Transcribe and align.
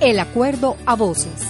El 0.00 0.18
acuerdo 0.18 0.78
a 0.86 0.96
voces. 0.96 1.46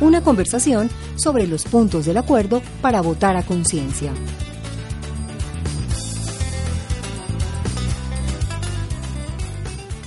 Una 0.00 0.22
conversación 0.22 0.90
sobre 1.14 1.46
los 1.46 1.62
puntos 1.62 2.04
del 2.04 2.16
acuerdo 2.16 2.60
para 2.82 3.00
votar 3.00 3.36
a 3.36 3.44
conciencia. 3.44 4.12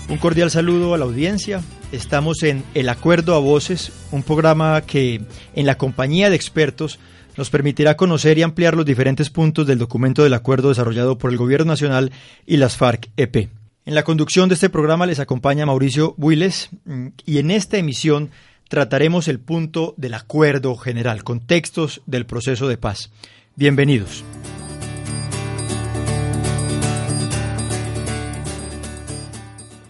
Un 0.10 0.18
cordial 0.18 0.52
saludo 0.52 0.94
a 0.94 0.98
la 0.98 1.06
audiencia. 1.06 1.62
Estamos 1.94 2.44
en 2.44 2.66
El 2.74 2.90
Acuerdo 2.90 3.36
a 3.36 3.40
Voces, 3.40 3.94
un 4.12 4.24
programa 4.24 4.82
que, 4.82 5.22
en 5.56 5.66
la 5.66 5.78
compañía 5.78 6.30
de 6.30 6.36
expertos, 6.36 7.00
nos 7.38 7.50
permitirá 7.50 7.96
conocer 7.96 8.38
y 8.38 8.42
ampliar 8.42 8.76
los 8.76 8.86
diferentes 8.86 9.30
puntos 9.30 9.66
del 9.68 9.80
documento 9.80 10.22
del 10.22 10.34
acuerdo 10.34 10.68
desarrollado 10.68 11.18
por 11.18 11.32
el 11.32 11.38
Gobierno 11.38 11.72
Nacional 11.72 12.12
y 12.46 12.58
las 12.58 12.78
FARC-EP. 12.78 13.63
En 13.86 13.96
la 13.96 14.04
conducción 14.04 14.48
de 14.48 14.56
este 14.56 14.70
programa 14.70 15.06
les 15.06 15.20
acompaña 15.20 15.66
Mauricio 15.66 16.16
Builes 16.18 16.70
mm, 16.86 17.08
y 17.26 17.40
en 17.40 17.52
esta 17.52 17.78
emisión 17.78 18.32
trataremos 18.70 19.28
el 19.28 19.42
punto 19.42 19.94
del 19.98 20.14
acuerdo 20.14 20.78
general, 20.78 21.26
contextos 21.26 22.02
del 22.06 22.26
proceso 22.26 22.70
de 22.70 22.78
paz. 22.78 23.12
Bienvenidos. 23.58 24.24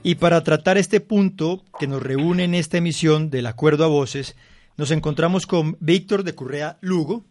Y 0.01 0.15
para 0.15 0.43
tratar 0.43 0.79
este 0.79 0.99
punto 0.99 1.63
que 1.79 1.85
nos 1.85 2.01
reúne 2.01 2.45
en 2.45 2.55
esta 2.55 2.79
emisión 2.79 3.29
del 3.29 3.45
acuerdo 3.45 3.85
a 3.85 3.89
voces, 3.89 4.35
nos 4.75 4.89
encontramos 4.89 5.45
con 5.45 5.77
Víctor 5.79 6.23
de 6.23 6.33
Currea 6.33 6.79
Lugo, 6.81 7.25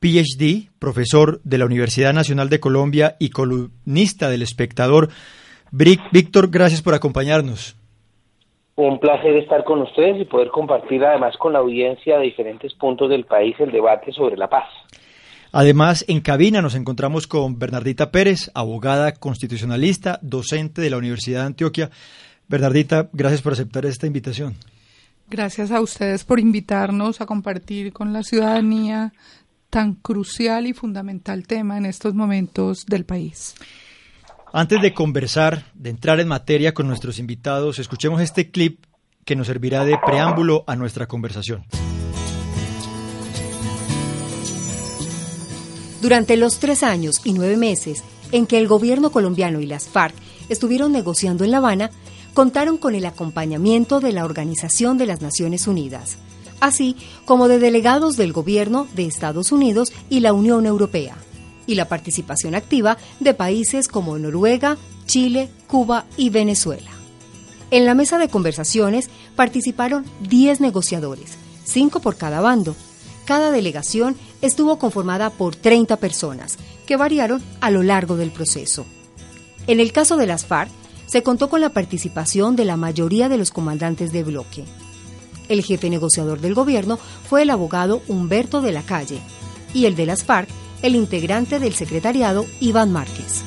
PhD, 0.00 0.70
profesor 0.78 1.42
de 1.44 1.58
la 1.58 1.66
Universidad 1.66 2.14
Nacional 2.14 2.48
de 2.48 2.60
Colombia 2.60 3.16
y 3.18 3.28
columnista 3.28 4.30
del 4.30 4.40
Espectador, 4.40 5.10
Víctor, 5.70 6.50
gracias 6.50 6.82
por 6.82 6.94
acompañarnos. 6.94 7.76
Un 8.76 9.00
placer 9.00 9.36
estar 9.36 9.64
con 9.64 9.82
ustedes 9.82 10.20
y 10.20 10.24
poder 10.24 10.48
compartir 10.48 11.04
además 11.04 11.36
con 11.36 11.52
la 11.52 11.58
audiencia 11.58 12.18
de 12.18 12.24
diferentes 12.24 12.72
puntos 12.74 13.10
del 13.10 13.24
país 13.24 13.56
el 13.58 13.72
debate 13.72 14.12
sobre 14.12 14.36
la 14.36 14.48
paz. 14.48 14.68
Además, 15.50 16.04
en 16.08 16.20
cabina 16.20 16.62
nos 16.62 16.74
encontramos 16.74 17.26
con 17.26 17.58
Bernardita 17.58 18.10
Pérez, 18.10 18.50
abogada 18.54 19.12
constitucionalista, 19.12 20.18
docente 20.22 20.80
de 20.80 20.90
la 20.90 20.98
Universidad 20.98 21.40
de 21.40 21.46
Antioquia. 21.46 21.90
Bernardita, 22.48 23.08
gracias 23.12 23.42
por 23.42 23.54
aceptar 23.54 23.86
esta 23.86 24.06
invitación. 24.06 24.54
Gracias 25.30 25.72
a 25.72 25.80
ustedes 25.80 26.24
por 26.24 26.38
invitarnos 26.40 27.20
a 27.20 27.26
compartir 27.26 27.92
con 27.92 28.12
la 28.12 28.22
ciudadanía 28.22 29.12
tan 29.70 29.94
crucial 29.94 30.66
y 30.66 30.72
fundamental 30.72 31.46
tema 31.46 31.76
en 31.76 31.86
estos 31.86 32.14
momentos 32.14 32.86
del 32.86 33.04
país. 33.04 33.54
Antes 34.52 34.80
de 34.80 34.94
conversar, 34.94 35.66
de 35.74 35.90
entrar 35.90 36.20
en 36.20 36.28
materia 36.28 36.72
con 36.72 36.88
nuestros 36.88 37.18
invitados, 37.18 37.78
escuchemos 37.78 38.22
este 38.22 38.50
clip 38.50 38.82
que 39.26 39.36
nos 39.36 39.46
servirá 39.46 39.84
de 39.84 39.98
preámbulo 40.06 40.64
a 40.66 40.74
nuestra 40.74 41.06
conversación. 41.06 41.66
Durante 46.00 46.36
los 46.38 46.60
tres 46.60 46.82
años 46.82 47.20
y 47.24 47.34
nueve 47.34 47.58
meses 47.58 48.02
en 48.32 48.46
que 48.46 48.58
el 48.58 48.68
gobierno 48.68 49.10
colombiano 49.10 49.60
y 49.60 49.66
las 49.66 49.86
FARC 49.88 50.14
estuvieron 50.48 50.92
negociando 50.92 51.44
en 51.44 51.50
La 51.50 51.58
Habana, 51.58 51.90
contaron 52.32 52.78
con 52.78 52.94
el 52.94 53.04
acompañamiento 53.04 54.00
de 54.00 54.12
la 54.12 54.24
Organización 54.24 54.96
de 54.96 55.06
las 55.06 55.20
Naciones 55.20 55.66
Unidas, 55.66 56.16
así 56.60 56.96
como 57.26 57.48
de 57.48 57.58
delegados 57.58 58.16
del 58.16 58.32
gobierno 58.32 58.86
de 58.94 59.04
Estados 59.04 59.52
Unidos 59.52 59.92
y 60.08 60.20
la 60.20 60.32
Unión 60.32 60.64
Europea 60.64 61.16
y 61.68 61.76
la 61.76 61.86
participación 61.86 62.56
activa 62.56 62.98
de 63.20 63.34
países 63.34 63.86
como 63.86 64.18
Noruega, 64.18 64.76
Chile, 65.06 65.48
Cuba 65.68 66.06
y 66.16 66.30
Venezuela. 66.30 66.90
En 67.70 67.84
la 67.84 67.94
mesa 67.94 68.18
de 68.18 68.28
conversaciones 68.28 69.10
participaron 69.36 70.04
10 70.28 70.60
negociadores, 70.60 71.36
5 71.64 72.00
por 72.00 72.16
cada 72.16 72.40
bando. 72.40 72.74
Cada 73.26 73.52
delegación 73.52 74.16
estuvo 74.40 74.78
conformada 74.78 75.28
por 75.28 75.54
30 75.54 75.98
personas, 75.98 76.56
que 76.86 76.96
variaron 76.96 77.42
a 77.60 77.70
lo 77.70 77.82
largo 77.82 78.16
del 78.16 78.30
proceso. 78.30 78.86
En 79.66 79.78
el 79.78 79.92
caso 79.92 80.16
de 80.16 80.26
las 80.26 80.46
FARC, 80.46 80.70
se 81.06 81.22
contó 81.22 81.50
con 81.50 81.60
la 81.60 81.70
participación 81.70 82.56
de 82.56 82.64
la 82.64 82.78
mayoría 82.78 83.28
de 83.28 83.36
los 83.36 83.50
comandantes 83.50 84.12
de 84.12 84.22
bloque. 84.22 84.64
El 85.50 85.62
jefe 85.62 85.90
negociador 85.90 86.40
del 86.40 86.54
gobierno 86.54 86.98
fue 87.28 87.42
el 87.42 87.50
abogado 87.50 88.00
Humberto 88.08 88.62
de 88.62 88.72
la 88.72 88.82
Calle 88.82 89.20
y 89.74 89.84
el 89.84 89.94
de 89.94 90.06
las 90.06 90.24
FARC 90.24 90.48
el 90.82 90.94
integrante 90.94 91.58
del 91.58 91.74
secretariado 91.74 92.46
Iván 92.60 92.92
Márquez. 92.92 93.44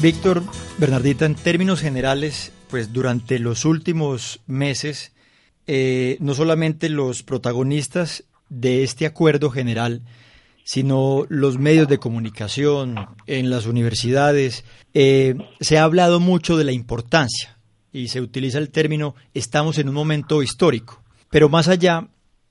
Víctor, 0.00 0.42
Bernardita, 0.78 1.26
en 1.26 1.36
términos 1.36 1.80
generales, 1.80 2.52
pues 2.68 2.92
durante 2.92 3.38
los 3.38 3.64
últimos 3.64 4.40
meses, 4.46 5.12
eh, 5.68 6.16
no 6.18 6.34
solamente 6.34 6.88
los 6.88 7.22
protagonistas 7.22 8.24
de 8.48 8.82
este 8.82 9.06
acuerdo 9.06 9.50
general, 9.50 10.02
sino 10.64 11.24
los 11.28 11.58
medios 11.58 11.86
de 11.86 11.98
comunicación, 11.98 12.96
en 13.26 13.50
las 13.50 13.66
universidades, 13.66 14.64
eh, 14.94 15.36
se 15.60 15.78
ha 15.78 15.84
hablado 15.84 16.18
mucho 16.18 16.56
de 16.56 16.64
la 16.64 16.72
importancia 16.72 17.58
y 17.92 18.08
se 18.08 18.20
utiliza 18.20 18.58
el 18.58 18.70
término 18.70 19.14
estamos 19.34 19.78
en 19.78 19.88
un 19.88 19.94
momento 19.94 20.42
histórico. 20.42 21.02
Pero 21.30 21.48
más 21.48 21.68
allá, 21.68 22.08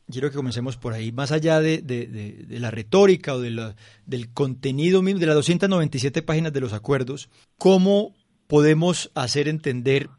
quiero 0.10 0.30
que 0.30 0.36
comencemos 0.36 0.78
por 0.78 0.94
ahí, 0.94 1.12
más 1.12 1.32
allá 1.32 1.60
de, 1.62 2.46
la 2.50 2.72
retórica 2.72 3.34
o 3.34 3.40
de 3.40 3.74
del 4.06 4.30
contenido 4.34 5.02
mismo, 5.02 5.20
de 5.20 5.26
las 5.26 5.36
297 5.36 6.22
páginas 6.22 6.54
de 6.54 6.62
los 6.62 6.74
acuerdos, 6.74 7.30
¿cómo 7.58 8.14
podemos 8.48 9.12
hacer 9.16 9.48
entender 9.48 10.10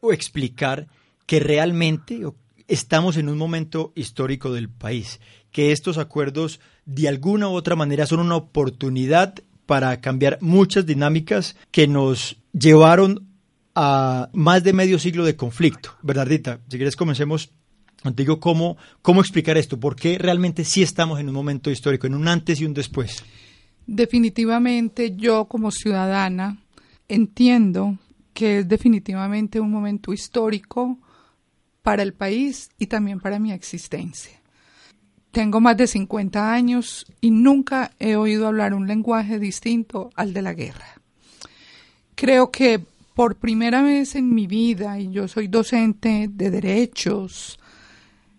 o 0.00 0.12
explicar 0.12 0.88
que 1.26 1.40
realmente 1.40 2.20
estamos 2.66 3.16
en 3.16 3.28
un 3.28 3.38
momento 3.38 3.92
histórico 3.94 4.52
del 4.52 4.68
país? 4.68 5.20
Que 5.50 5.72
estos 5.72 5.98
acuerdos 5.98 6.60
de 6.84 7.08
alguna 7.08 7.48
u 7.48 7.52
otra 7.52 7.76
manera 7.76 8.06
son 8.06 8.20
una 8.20 8.36
oportunidad 8.36 9.34
para 9.66 10.00
cambiar 10.00 10.38
muchas 10.40 10.86
dinámicas 10.86 11.56
que 11.70 11.86
nos 11.86 12.36
llevaron 12.52 13.27
a 13.80 14.28
más 14.32 14.64
de 14.64 14.72
medio 14.72 14.98
siglo 14.98 15.24
de 15.24 15.36
conflicto. 15.36 15.94
Bernardita, 16.02 16.58
si 16.68 16.78
quieres 16.78 16.96
comencemos 16.96 17.52
contigo 18.02 18.40
cómo, 18.40 18.76
cómo 19.02 19.20
explicar 19.20 19.56
esto, 19.56 19.78
por 19.78 19.94
qué 19.94 20.18
realmente 20.18 20.64
sí 20.64 20.82
estamos 20.82 21.20
en 21.20 21.28
un 21.28 21.34
momento 21.34 21.70
histórico, 21.70 22.08
en 22.08 22.16
un 22.16 22.26
antes 22.26 22.60
y 22.60 22.64
un 22.64 22.74
después. 22.74 23.22
Definitivamente 23.86 25.14
yo 25.14 25.44
como 25.44 25.70
ciudadana 25.70 26.58
entiendo 27.06 27.96
que 28.34 28.58
es 28.58 28.68
definitivamente 28.68 29.60
un 29.60 29.70
momento 29.70 30.12
histórico 30.12 30.98
para 31.82 32.02
el 32.02 32.14
país 32.14 32.70
y 32.80 32.88
también 32.88 33.20
para 33.20 33.38
mi 33.38 33.52
existencia. 33.52 34.40
Tengo 35.30 35.60
más 35.60 35.76
de 35.76 35.86
50 35.86 36.52
años 36.52 37.06
y 37.20 37.30
nunca 37.30 37.92
he 38.00 38.16
oído 38.16 38.48
hablar 38.48 38.74
un 38.74 38.88
lenguaje 38.88 39.38
distinto 39.38 40.10
al 40.16 40.32
de 40.32 40.42
la 40.42 40.54
guerra. 40.54 41.00
Creo 42.16 42.50
que 42.50 42.84
por 43.18 43.34
primera 43.34 43.82
vez 43.82 44.14
en 44.14 44.32
mi 44.32 44.46
vida, 44.46 45.00
y 45.00 45.10
yo 45.10 45.26
soy 45.26 45.48
docente 45.48 46.30
de 46.32 46.52
derechos, 46.52 47.58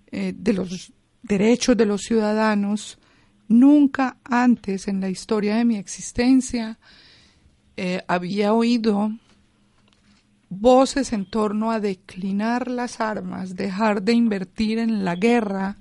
eh, 0.10 0.34
de 0.34 0.54
los 0.54 0.94
derechos 1.22 1.76
de 1.76 1.86
los 1.86 2.04
ciudadanos, 2.04 2.98
nunca 3.50 4.20
antes 4.24 4.88
en 4.88 5.02
la 5.02 5.10
historia 5.10 5.58
de 5.58 5.66
mi 5.66 5.76
existencia 5.76 6.80
eh, 7.76 8.04
había 8.08 8.54
oído 8.54 9.12
voces 10.48 11.12
en 11.12 11.30
torno 11.30 11.74
a 11.74 11.82
declinar 11.82 12.72
las 12.72 13.02
armas, 13.02 13.58
dejar 13.58 14.02
de 14.02 14.14
invertir 14.14 14.80
en 14.80 15.04
la 15.04 15.18
guerra 15.18 15.76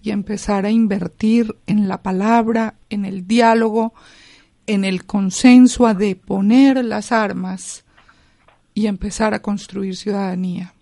y 0.00 0.12
empezar 0.12 0.64
a 0.64 0.70
invertir 0.70 1.56
en 1.66 1.88
la 1.88 2.02
palabra, 2.02 2.76
en 2.88 3.04
el 3.04 3.26
diálogo, 3.26 3.94
en 4.68 4.84
el 4.84 5.06
consenso, 5.06 5.88
a 5.88 5.94
deponer 5.94 6.84
las 6.84 7.10
armas 7.10 7.81
y 8.74 8.86
empezar 8.86 9.34
a 9.34 9.42
construir 9.42 9.96
ciudadanía. 9.96 10.72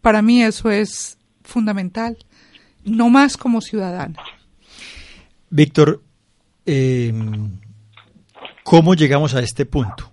Para 0.00 0.22
mí 0.22 0.42
eso 0.42 0.70
es 0.70 1.18
fundamental, 1.42 2.16
no 2.84 3.10
más 3.10 3.36
como 3.36 3.60
ciudadana. 3.60 4.16
Víctor, 5.50 6.02
eh, 6.64 7.12
¿cómo 8.64 8.94
llegamos 8.94 9.34
a 9.34 9.40
este 9.40 9.66
punto? 9.66 10.10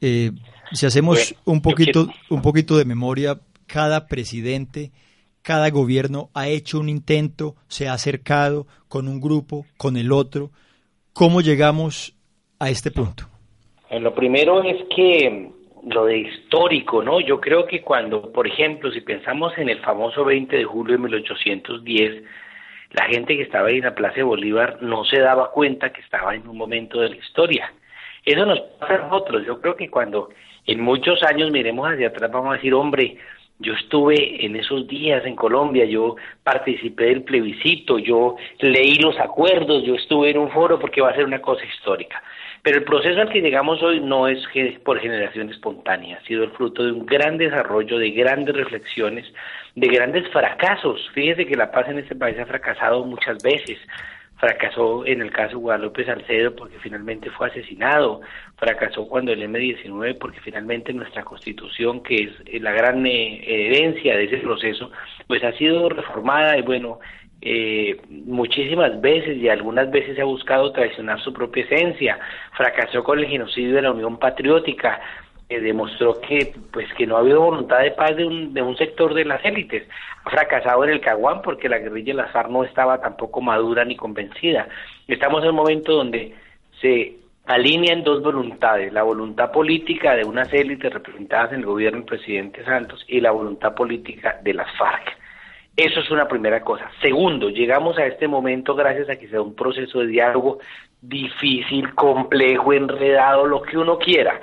Eh, 0.00 0.32
si 0.72 0.86
hacemos 0.86 1.34
un 1.44 1.60
poquito, 1.60 2.08
un 2.28 2.42
poquito 2.42 2.76
de 2.76 2.84
memoria, 2.84 3.40
cada 3.66 4.06
presidente, 4.06 4.92
cada 5.42 5.70
gobierno 5.70 6.30
ha 6.34 6.48
hecho 6.48 6.78
un 6.80 6.88
intento, 6.88 7.56
se 7.68 7.88
ha 7.88 7.94
acercado 7.94 8.66
con 8.88 9.08
un 9.08 9.20
grupo, 9.20 9.66
con 9.76 9.96
el 9.96 10.12
otro. 10.12 10.50
¿Cómo 11.12 11.40
llegamos 11.40 12.14
a 12.58 12.70
este 12.70 12.90
punto? 12.90 13.24
Eh, 13.90 13.98
lo 13.98 14.14
primero 14.14 14.62
es 14.62 14.76
que 14.94 15.50
lo 15.88 16.06
de 16.06 16.18
histórico, 16.18 17.02
¿no? 17.02 17.20
Yo 17.20 17.40
creo 17.40 17.66
que 17.66 17.82
cuando, 17.82 18.32
por 18.32 18.46
ejemplo, 18.46 18.90
si 18.90 19.00
pensamos 19.00 19.56
en 19.58 19.68
el 19.68 19.80
famoso 19.80 20.24
20 20.24 20.56
de 20.56 20.64
julio 20.64 20.96
de 20.96 21.02
1810, 21.02 22.22
la 22.92 23.04
gente 23.04 23.36
que 23.36 23.42
estaba 23.42 23.68
ahí 23.68 23.78
en 23.78 23.84
la 23.84 23.94
Plaza 23.94 24.16
de 24.16 24.22
Bolívar 24.24 24.78
no 24.82 25.04
se 25.04 25.20
daba 25.20 25.52
cuenta 25.52 25.92
que 25.92 26.00
estaba 26.00 26.34
en 26.34 26.46
un 26.48 26.56
momento 26.56 27.00
de 27.00 27.10
la 27.10 27.16
historia. 27.16 27.72
Eso 28.24 28.44
nos 28.44 28.60
pasa 28.78 28.94
a 28.94 29.08
nosotros. 29.08 29.46
Yo 29.46 29.60
creo 29.60 29.76
que 29.76 29.88
cuando 29.88 30.30
en 30.66 30.80
muchos 30.80 31.22
años 31.22 31.50
miremos 31.50 31.88
hacia 31.88 32.08
atrás 32.08 32.30
vamos 32.30 32.52
a 32.52 32.56
decir, 32.56 32.74
hombre, 32.74 33.16
yo 33.60 33.74
estuve 33.74 34.44
en 34.44 34.56
esos 34.56 34.88
días 34.88 35.24
en 35.26 35.36
Colombia, 35.36 35.84
yo 35.84 36.16
participé 36.42 37.04
del 37.04 37.22
plebiscito, 37.22 37.98
yo 37.98 38.36
leí 38.58 38.94
los 38.94 39.18
acuerdos, 39.18 39.84
yo 39.84 39.94
estuve 39.94 40.30
en 40.30 40.38
un 40.38 40.50
foro 40.50 40.78
porque 40.78 41.02
va 41.02 41.10
a 41.10 41.14
ser 41.14 41.26
una 41.26 41.42
cosa 41.42 41.64
histórica. 41.64 42.22
Pero 42.62 42.78
el 42.78 42.84
proceso 42.84 43.20
al 43.20 43.30
que 43.30 43.40
llegamos 43.40 43.82
hoy 43.82 44.00
no 44.00 44.28
es 44.28 44.38
por 44.82 44.98
generación 44.98 45.50
espontánea, 45.50 46.18
ha 46.18 46.26
sido 46.26 46.44
el 46.44 46.50
fruto 46.50 46.82
de 46.84 46.92
un 46.92 47.06
gran 47.06 47.38
desarrollo, 47.38 47.98
de 47.98 48.10
grandes 48.10 48.54
reflexiones, 48.54 49.26
de 49.74 49.88
grandes 49.88 50.28
fracasos. 50.28 51.08
Fíjese 51.14 51.46
que 51.46 51.56
la 51.56 51.70
paz 51.70 51.88
en 51.88 51.98
este 51.98 52.14
país 52.14 52.38
ha 52.38 52.46
fracasado 52.46 53.04
muchas 53.04 53.42
veces. 53.42 53.78
Fracasó 54.40 55.04
en 55.04 55.20
el 55.20 55.30
caso 55.30 55.58
Guadalupe 55.58 56.02
Salcedo 56.06 56.56
porque 56.56 56.78
finalmente 56.78 57.28
fue 57.30 57.48
asesinado. 57.48 58.22
Fracasó 58.56 59.06
cuando 59.06 59.32
el 59.32 59.42
M-19 59.42 60.16
porque 60.18 60.40
finalmente 60.40 60.94
nuestra 60.94 61.24
constitución, 61.24 62.02
que 62.02 62.32
es 62.46 62.62
la 62.62 62.72
gran 62.72 63.04
eh, 63.06 63.42
herencia 63.44 64.16
de 64.16 64.24
ese 64.24 64.38
proceso, 64.38 64.90
pues 65.26 65.44
ha 65.44 65.52
sido 65.52 65.90
reformada 65.90 66.56
y 66.56 66.62
bueno, 66.62 67.00
eh, 67.42 68.00
muchísimas 68.08 68.98
veces 69.02 69.36
y 69.36 69.48
algunas 69.48 69.90
veces 69.90 70.16
se 70.16 70.22
ha 70.22 70.26
buscado 70.26 70.72
traicionar 70.72 71.20
su 71.20 71.34
propia 71.34 71.64
esencia. 71.64 72.18
Fracasó 72.56 73.04
con 73.04 73.18
el 73.18 73.26
genocidio 73.26 73.74
de 73.74 73.82
la 73.82 73.92
Unión 73.92 74.18
Patriótica, 74.18 75.02
demostró 75.58 76.20
que 76.20 76.52
pues 76.72 76.86
que 76.94 77.06
no 77.06 77.16
ha 77.16 77.20
habido 77.20 77.40
voluntad 77.40 77.80
de 77.80 77.90
paz 77.90 78.14
de 78.16 78.24
un, 78.24 78.54
de 78.54 78.62
un 78.62 78.76
sector 78.76 79.14
de 79.14 79.24
las 79.24 79.44
élites. 79.44 79.88
Ha 80.24 80.30
fracasado 80.30 80.84
en 80.84 80.90
el 80.90 81.00
Caguán 81.00 81.42
porque 81.42 81.68
la 81.68 81.78
guerrilla 81.78 82.12
de 82.12 82.22
las 82.22 82.30
FARC 82.30 82.50
no 82.50 82.62
estaba 82.62 83.00
tampoco 83.00 83.40
madura 83.40 83.84
ni 83.84 83.96
convencida. 83.96 84.68
Estamos 85.08 85.42
en 85.42 85.50
un 85.50 85.56
momento 85.56 85.92
donde 85.92 86.34
se 86.80 87.14
alinean 87.46 88.04
dos 88.04 88.22
voluntades, 88.22 88.92
la 88.92 89.02
voluntad 89.02 89.50
política 89.50 90.14
de 90.14 90.24
unas 90.24 90.52
élites 90.52 90.92
representadas 90.92 91.52
en 91.52 91.60
el 91.60 91.66
gobierno 91.66 91.98
del 91.98 92.06
presidente 92.06 92.64
Santos 92.64 93.04
y 93.08 93.20
la 93.20 93.32
voluntad 93.32 93.74
política 93.74 94.38
de 94.42 94.54
las 94.54 94.70
FARC. 94.76 95.18
Eso 95.76 96.00
es 96.00 96.10
una 96.10 96.28
primera 96.28 96.60
cosa. 96.60 96.90
Segundo, 97.00 97.48
llegamos 97.48 97.96
a 97.98 98.06
este 98.06 98.28
momento 98.28 98.74
gracias 98.74 99.08
a 99.08 99.16
que 99.16 99.28
sea 99.28 99.40
un 99.40 99.54
proceso 99.54 100.00
de 100.00 100.08
diálogo 100.08 100.58
difícil, 101.00 101.94
complejo, 101.94 102.72
enredado, 102.72 103.46
lo 103.46 103.62
que 103.62 103.78
uno 103.78 103.98
quiera. 103.98 104.40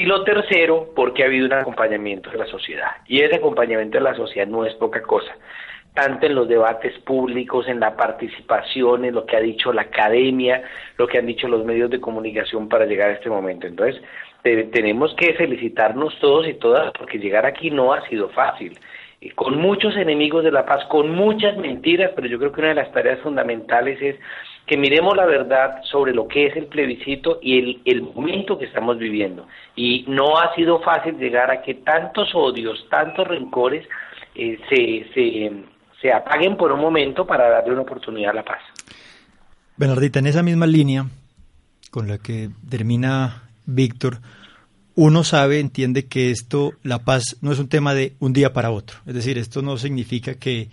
Y 0.00 0.06
lo 0.06 0.24
tercero, 0.24 0.88
porque 0.96 1.22
ha 1.22 1.26
habido 1.26 1.44
un 1.44 1.52
acompañamiento 1.52 2.30
de 2.30 2.38
la 2.38 2.46
sociedad. 2.46 2.88
Y 3.06 3.20
ese 3.20 3.36
acompañamiento 3.36 3.98
de 3.98 4.04
la 4.04 4.14
sociedad 4.14 4.46
no 4.46 4.64
es 4.64 4.72
poca 4.76 5.02
cosa. 5.02 5.30
Tanto 5.92 6.24
en 6.24 6.34
los 6.34 6.48
debates 6.48 6.98
públicos, 7.00 7.68
en 7.68 7.80
la 7.80 7.94
participación, 7.98 9.04
en 9.04 9.14
lo 9.14 9.26
que 9.26 9.36
ha 9.36 9.40
dicho 9.40 9.74
la 9.74 9.82
academia, 9.82 10.62
lo 10.96 11.06
que 11.06 11.18
han 11.18 11.26
dicho 11.26 11.48
los 11.48 11.66
medios 11.66 11.90
de 11.90 12.00
comunicación 12.00 12.66
para 12.66 12.86
llegar 12.86 13.10
a 13.10 13.12
este 13.12 13.28
momento. 13.28 13.66
Entonces, 13.66 14.00
tenemos 14.42 15.12
que 15.16 15.34
felicitarnos 15.34 16.18
todos 16.18 16.48
y 16.48 16.54
todas 16.54 16.92
porque 16.92 17.18
llegar 17.18 17.44
aquí 17.44 17.70
no 17.70 17.92
ha 17.92 18.00
sido 18.08 18.30
fácil 18.30 18.78
con 19.34 19.58
muchos 19.58 19.94
enemigos 19.96 20.44
de 20.44 20.50
la 20.50 20.64
paz, 20.64 20.82
con 20.86 21.14
muchas 21.14 21.54
mentiras, 21.58 22.10
pero 22.16 22.26
yo 22.26 22.38
creo 22.38 22.52
que 22.52 22.60
una 22.60 22.70
de 22.70 22.76
las 22.76 22.90
tareas 22.92 23.20
fundamentales 23.20 24.00
es 24.00 24.16
que 24.70 24.76
miremos 24.76 25.16
la 25.16 25.26
verdad 25.26 25.82
sobre 25.82 26.14
lo 26.14 26.28
que 26.28 26.46
es 26.46 26.54
el 26.54 26.66
plebiscito 26.66 27.40
y 27.42 27.58
el, 27.58 27.82
el 27.84 28.02
momento 28.02 28.56
que 28.56 28.66
estamos 28.66 28.98
viviendo. 28.98 29.48
Y 29.74 30.04
no 30.06 30.38
ha 30.38 30.54
sido 30.54 30.80
fácil 30.80 31.18
llegar 31.18 31.50
a 31.50 31.60
que 31.60 31.74
tantos 31.74 32.28
odios, 32.36 32.86
tantos 32.88 33.26
rencores 33.26 33.84
eh, 34.36 34.60
se, 34.68 35.12
se, 35.12 35.50
se 36.00 36.12
apaguen 36.12 36.56
por 36.56 36.70
un 36.70 36.78
momento 36.78 37.26
para 37.26 37.50
darle 37.50 37.72
una 37.72 37.82
oportunidad 37.82 38.30
a 38.30 38.34
la 38.34 38.44
paz. 38.44 38.60
Bernardita, 39.76 40.20
en 40.20 40.28
esa 40.28 40.44
misma 40.44 40.68
línea 40.68 41.04
con 41.90 42.06
la 42.06 42.18
que 42.18 42.50
termina 42.68 43.42
Víctor, 43.66 44.18
uno 44.94 45.24
sabe, 45.24 45.58
entiende 45.58 46.06
que 46.06 46.30
esto, 46.30 46.74
la 46.84 47.00
paz, 47.00 47.38
no 47.40 47.50
es 47.50 47.58
un 47.58 47.68
tema 47.68 47.92
de 47.92 48.12
un 48.20 48.32
día 48.32 48.52
para 48.52 48.70
otro. 48.70 48.98
Es 49.04 49.14
decir, 49.14 49.36
esto 49.36 49.62
no 49.62 49.78
significa 49.78 50.34
que 50.34 50.68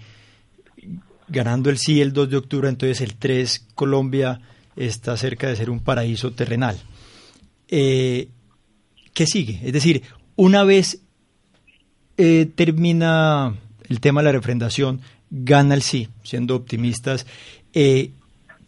ganando 1.27 1.69
el 1.69 1.77
sí 1.77 2.01
el 2.01 2.13
2 2.13 2.29
de 2.29 2.38
octubre, 2.38 2.69
entonces 2.69 3.01
el 3.01 3.15
3 3.15 3.68
Colombia 3.75 4.39
está 4.75 5.18
cerca 5.18 5.47
de 5.47 5.56
ser 5.56 5.69
un 5.69 5.79
paraíso 5.79 6.31
terrenal. 6.31 6.77
Eh, 7.68 8.29
¿Qué 9.13 9.25
sigue? 9.25 9.59
Es 9.63 9.74
decir, 9.74 10.03
una 10.35 10.63
vez 10.63 11.01
eh, 12.18 12.50
termina 12.56 13.56
el 13.89 14.00
tema 14.00 14.21
de 14.21 14.25
la 14.25 14.31
refrendación, 14.31 15.01
gana 15.29 15.75
el 15.75 15.81
sí, 15.81 16.09
siendo 16.24 16.56
optimistas, 16.56 17.25
eh, 17.73 18.12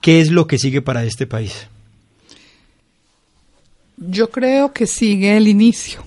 ¿qué 0.02 0.20
es 0.22 0.32
lo 0.32 0.48
que 0.48 0.58
sigue 0.58 0.82
para 0.82 1.04
este 1.04 1.28
país? 1.28 1.68
Yo 3.98 4.30
creo 4.30 4.72
que 4.74 4.88
sigue 4.88 5.36
el 5.36 5.48
inicio. 5.48 6.04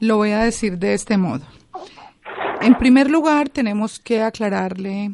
Lo 0.00 0.16
voy 0.16 0.30
a 0.30 0.40
decir 0.40 0.78
de 0.78 0.94
este 0.94 1.16
modo. 1.16 1.44
En 2.60 2.76
primer 2.76 3.08
lugar, 3.08 3.48
tenemos 3.48 4.00
que 4.00 4.20
aclararle 4.20 5.12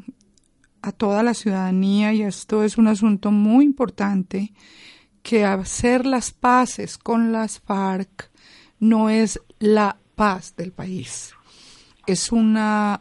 a 0.84 0.92
toda 0.92 1.22
la 1.22 1.32
ciudadanía, 1.32 2.12
y 2.12 2.22
esto 2.22 2.62
es 2.62 2.76
un 2.76 2.88
asunto 2.88 3.30
muy 3.30 3.64
importante, 3.64 4.52
que 5.22 5.44
hacer 5.44 6.04
las 6.04 6.30
paces 6.30 6.98
con 6.98 7.32
las 7.32 7.58
FARC 7.58 8.30
no 8.78 9.08
es 9.08 9.40
la 9.58 9.96
paz 10.14 10.54
del 10.56 10.72
país. 10.72 11.32
Es 12.06 12.30
una 12.30 12.98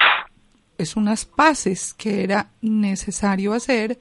es 0.77 0.95
unas 0.95 1.25
paces 1.25 1.93
que 1.93 2.23
era 2.23 2.51
necesario 2.61 3.53
hacer 3.53 3.99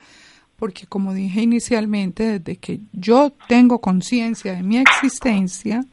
porque 0.57 0.87
como 0.87 1.13
dije 1.13 1.43
inicialmente, 1.43 2.39
desde 2.39 2.57
que 2.61 2.81
yo 2.93 3.33
tengo 3.49 3.81
conciencia 3.81 4.53
de 4.53 4.63
mi 4.63 4.79
existencia, 4.79 5.85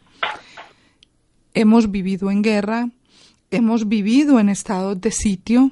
hemos 1.55 1.89
vivido 1.89 2.29
en 2.29 2.43
guerra, 2.43 2.89
hemos 3.49 3.87
vivido 3.87 4.39
en 4.39 4.47
estados 4.47 5.01
de 5.01 5.09
sitio. 5.09 5.71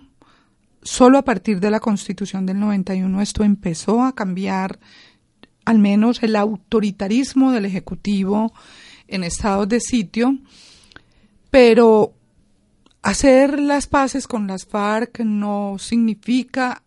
Solo 0.87 1.17
a 1.17 1.25
partir 1.25 1.59
de 1.59 1.69
la 1.69 1.81
constitución 1.81 2.45
del 2.45 2.61
91 2.61 3.21
esto 3.21 3.43
empezó 3.43 4.03
a 4.03 4.15
cambiar, 4.15 4.79
al 5.65 5.79
menos 5.79 6.23
el 6.23 6.37
autoritarismo 6.37 7.51
del 7.51 7.65
Ejecutivo 7.65 8.53
en 9.05 9.25
estados 9.25 9.67
de 9.67 9.81
sitio, 9.81 10.37
pero 11.51 12.13
hacer 13.01 13.59
las 13.59 13.85
paces 13.85 14.29
con 14.29 14.47
las 14.47 14.65
FARC 14.65 15.19
no 15.25 15.75
significa 15.77 16.83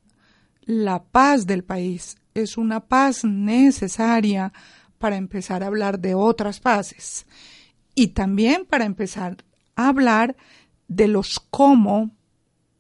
la 0.62 1.02
paz 1.02 1.47
del 1.47 1.62
país. 1.62 2.16
Es 2.33 2.57
una 2.57 2.80
paz 2.80 3.23
necesaria 3.23 4.50
para 4.99 5.16
empezar 5.16 5.62
a 5.62 5.66
hablar 5.66 5.99
de 5.99 6.14
otras 6.14 6.59
paces 6.59 7.26
y 7.95 8.09
también 8.09 8.64
para 8.64 8.87
empezar 8.87 9.45
a 9.76 9.88
hablar 9.88 10.37
de 10.88 11.07
los 11.07 11.38
cómo 11.38 12.12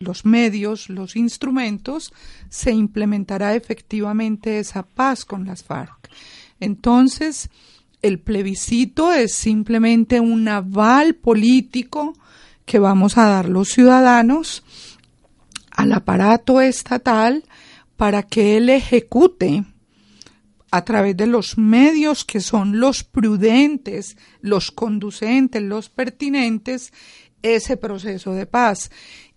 los 0.00 0.24
medios, 0.24 0.88
los 0.88 1.14
instrumentos, 1.14 2.10
se 2.48 2.72
implementará 2.72 3.54
efectivamente 3.54 4.58
esa 4.58 4.82
paz 4.82 5.26
con 5.26 5.44
las 5.44 5.62
FARC. 5.62 6.10
Entonces, 6.58 7.50
el 8.00 8.18
plebiscito 8.18 9.12
es 9.12 9.34
simplemente 9.34 10.18
un 10.18 10.48
aval 10.48 11.16
político 11.16 12.14
que 12.64 12.78
vamos 12.78 13.18
a 13.18 13.26
dar 13.26 13.50
los 13.50 13.68
ciudadanos 13.68 14.64
al 15.70 15.92
aparato 15.92 16.62
estatal 16.62 17.44
para 17.98 18.22
que 18.22 18.56
él 18.56 18.70
ejecute 18.70 19.64
a 20.70 20.82
través 20.82 21.14
de 21.14 21.26
los 21.26 21.58
medios 21.58 22.24
que 22.24 22.40
son 22.40 22.80
los 22.80 23.04
prudentes, 23.04 24.16
los 24.40 24.70
conducentes, 24.70 25.62
los 25.62 25.90
pertinentes, 25.90 26.90
ese 27.42 27.76
proceso 27.76 28.32
de 28.32 28.46
paz. 28.46 28.90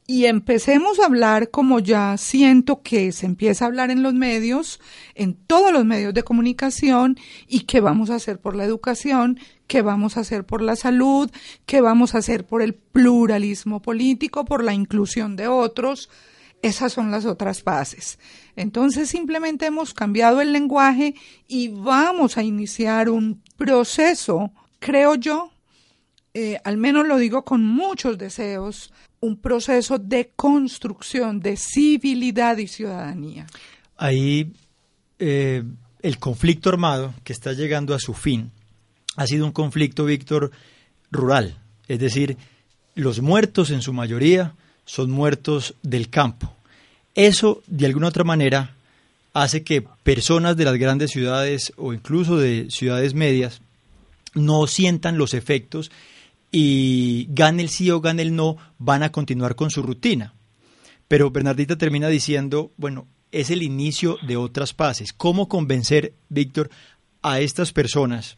Y 0.05 0.25
empecemos 0.25 0.99
a 0.99 1.05
hablar 1.05 1.49
como 1.49 1.79
ya 1.79 2.17
siento 2.17 2.81
que 2.81 3.11
se 3.11 3.25
empieza 3.25 3.63
a 3.63 3.67
hablar 3.67 3.89
en 3.89 4.03
los 4.03 4.13
medios, 4.13 4.81
en 5.15 5.33
todos 5.33 5.71
los 5.71 5.85
medios 5.85 6.13
de 6.13 6.23
comunicación, 6.23 7.17
y 7.47 7.61
qué 7.61 7.79
vamos 7.79 8.09
a 8.09 8.15
hacer 8.15 8.39
por 8.39 8.55
la 8.55 8.65
educación, 8.65 9.39
qué 9.67 9.81
vamos 9.81 10.17
a 10.17 10.21
hacer 10.21 10.45
por 10.45 10.61
la 10.61 10.75
salud, 10.75 11.31
qué 11.65 11.79
vamos 11.79 12.15
a 12.15 12.17
hacer 12.17 12.45
por 12.45 12.61
el 12.61 12.73
pluralismo 12.73 13.81
político, 13.81 14.43
por 14.43 14.63
la 14.63 14.73
inclusión 14.73 15.37
de 15.37 15.47
otros. 15.47 16.09
Esas 16.61 16.93
son 16.93 17.11
las 17.11 17.25
otras 17.25 17.63
bases. 17.63 18.19
Entonces 18.55 19.09
simplemente 19.09 19.65
hemos 19.65 19.93
cambiado 19.93 20.41
el 20.41 20.51
lenguaje 20.51 21.15
y 21.47 21.69
vamos 21.69 22.37
a 22.37 22.43
iniciar 22.43 23.09
un 23.09 23.41
proceso, 23.57 24.51
creo 24.79 25.15
yo, 25.15 25.51
eh, 26.33 26.59
al 26.63 26.77
menos 26.77 27.07
lo 27.07 27.17
digo 27.17 27.45
con 27.45 27.63
muchos 27.65 28.17
deseos, 28.17 28.91
un 29.23 29.37
proceso 29.37 29.97
de 29.99 30.31
construcción 30.35 31.39
de 31.39 31.55
civilidad 31.55 32.57
y 32.57 32.67
ciudadanía. 32.67 33.47
Ahí 33.95 34.51
eh, 35.17 35.63
el 36.01 36.17
conflicto 36.17 36.67
armado 36.67 37.13
que 37.23 37.31
está 37.31 37.53
llegando 37.53 37.95
a 37.95 37.99
su 37.99 38.13
fin 38.13 38.51
ha 39.15 39.25
sido 39.25 39.45
un 39.45 39.53
conflicto, 39.53 40.03
Víctor, 40.03 40.51
rural. 41.09 41.57
Es 41.87 41.99
decir, 41.99 42.35
los 42.95 43.21
muertos 43.21 43.71
en 43.71 43.81
su 43.81 43.93
mayoría 43.93 44.55
son 44.83 45.09
muertos 45.09 45.75
del 45.83 46.09
campo. 46.09 46.53
Eso, 47.15 47.63
de 47.67 47.85
alguna 47.85 48.09
otra 48.09 48.25
manera, 48.25 48.75
hace 49.31 49.63
que 49.63 49.83
personas 50.03 50.57
de 50.57 50.65
las 50.65 50.75
grandes 50.75 51.11
ciudades 51.11 51.71
o 51.77 51.93
incluso 51.93 52.35
de 52.35 52.67
ciudades 52.69 53.13
medias 53.13 53.61
no 54.33 54.67
sientan 54.67 55.17
los 55.17 55.33
efectos 55.33 55.91
y 56.55 57.25
gane 57.29 57.63
el 57.63 57.69
sí 57.69 57.89
o 57.89 57.99
gane 57.99 58.21
el 58.21 58.35
no, 58.35 58.57
van 58.77 59.01
a 59.01 59.11
continuar 59.11 59.55
con 59.55 59.71
su 59.71 59.81
rutina. 59.81 60.35
Pero 61.07 61.31
Bernardita 61.31 61.77
termina 61.79 62.07
diciendo, 62.09 62.69
bueno, 62.77 63.07
es 63.31 63.49
el 63.49 63.63
inicio 63.63 64.17
de 64.27 64.37
otras 64.37 64.73
paces. 64.73 65.13
¿Cómo 65.13 65.49
convencer, 65.49 66.13
Víctor, 66.29 66.69
a 67.23 67.39
estas 67.39 67.73
personas, 67.73 68.37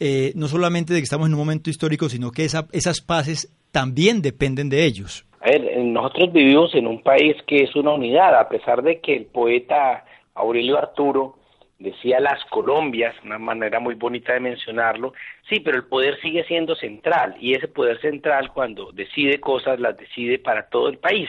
eh, 0.00 0.32
no 0.34 0.48
solamente 0.48 0.94
de 0.94 1.00
que 1.00 1.04
estamos 1.04 1.28
en 1.28 1.34
un 1.34 1.40
momento 1.40 1.68
histórico, 1.68 2.08
sino 2.08 2.30
que 2.30 2.44
esas 2.44 3.00
paces 3.02 3.52
también 3.70 4.22
dependen 4.22 4.70
de 4.70 4.86
ellos? 4.86 5.26
A 5.42 5.50
ver, 5.50 5.76
nosotros 5.84 6.32
vivimos 6.32 6.74
en 6.74 6.86
un 6.86 7.02
país 7.02 7.36
que 7.46 7.64
es 7.64 7.76
una 7.76 7.92
unidad, 7.92 8.34
a 8.34 8.48
pesar 8.48 8.82
de 8.82 9.00
que 9.00 9.14
el 9.14 9.26
poeta 9.26 10.06
Aurelio 10.34 10.78
Arturo 10.78 11.36
decía 11.82 12.20
las 12.20 12.42
Colombias, 12.46 13.14
una 13.24 13.38
manera 13.38 13.80
muy 13.80 13.94
bonita 13.94 14.32
de 14.32 14.40
mencionarlo, 14.40 15.12
sí, 15.48 15.60
pero 15.60 15.76
el 15.76 15.84
poder 15.84 16.18
sigue 16.20 16.44
siendo 16.44 16.74
central 16.76 17.36
y 17.40 17.54
ese 17.54 17.68
poder 17.68 18.00
central 18.00 18.50
cuando 18.52 18.92
decide 18.92 19.40
cosas 19.40 19.80
las 19.80 19.96
decide 19.96 20.38
para 20.38 20.68
todo 20.68 20.88
el 20.88 20.98
país. 20.98 21.28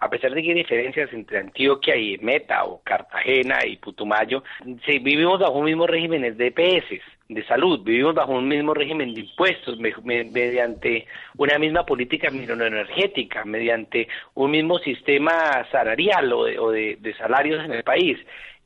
A 0.00 0.08
pesar 0.08 0.32
de 0.32 0.42
que 0.42 0.50
hay 0.50 0.54
diferencias 0.54 1.12
entre 1.12 1.38
Antioquia 1.38 1.96
y 1.96 2.18
Meta 2.18 2.64
o 2.64 2.80
Cartagena 2.84 3.58
y 3.66 3.78
Putumayo, 3.78 4.44
sí, 4.86 5.00
vivimos 5.00 5.40
bajo 5.40 5.58
un 5.58 5.64
mismo 5.64 5.88
régimen 5.88 6.36
de 6.36 6.46
EPS, 6.46 7.02
de 7.28 7.44
salud, 7.46 7.82
vivimos 7.82 8.14
bajo 8.14 8.32
un 8.32 8.46
mismo 8.46 8.74
régimen 8.74 9.12
de 9.12 9.22
impuestos, 9.22 9.76
mediante 9.76 11.06
una 11.36 11.58
misma 11.58 11.84
política 11.84 12.28
energética, 12.28 13.44
mediante 13.44 14.06
un 14.34 14.52
mismo 14.52 14.78
sistema 14.78 15.66
salarial 15.72 16.32
o, 16.32 16.70
de 16.70 17.14
salarios 17.18 17.64
en 17.64 17.72
el 17.72 17.82
país 17.82 18.18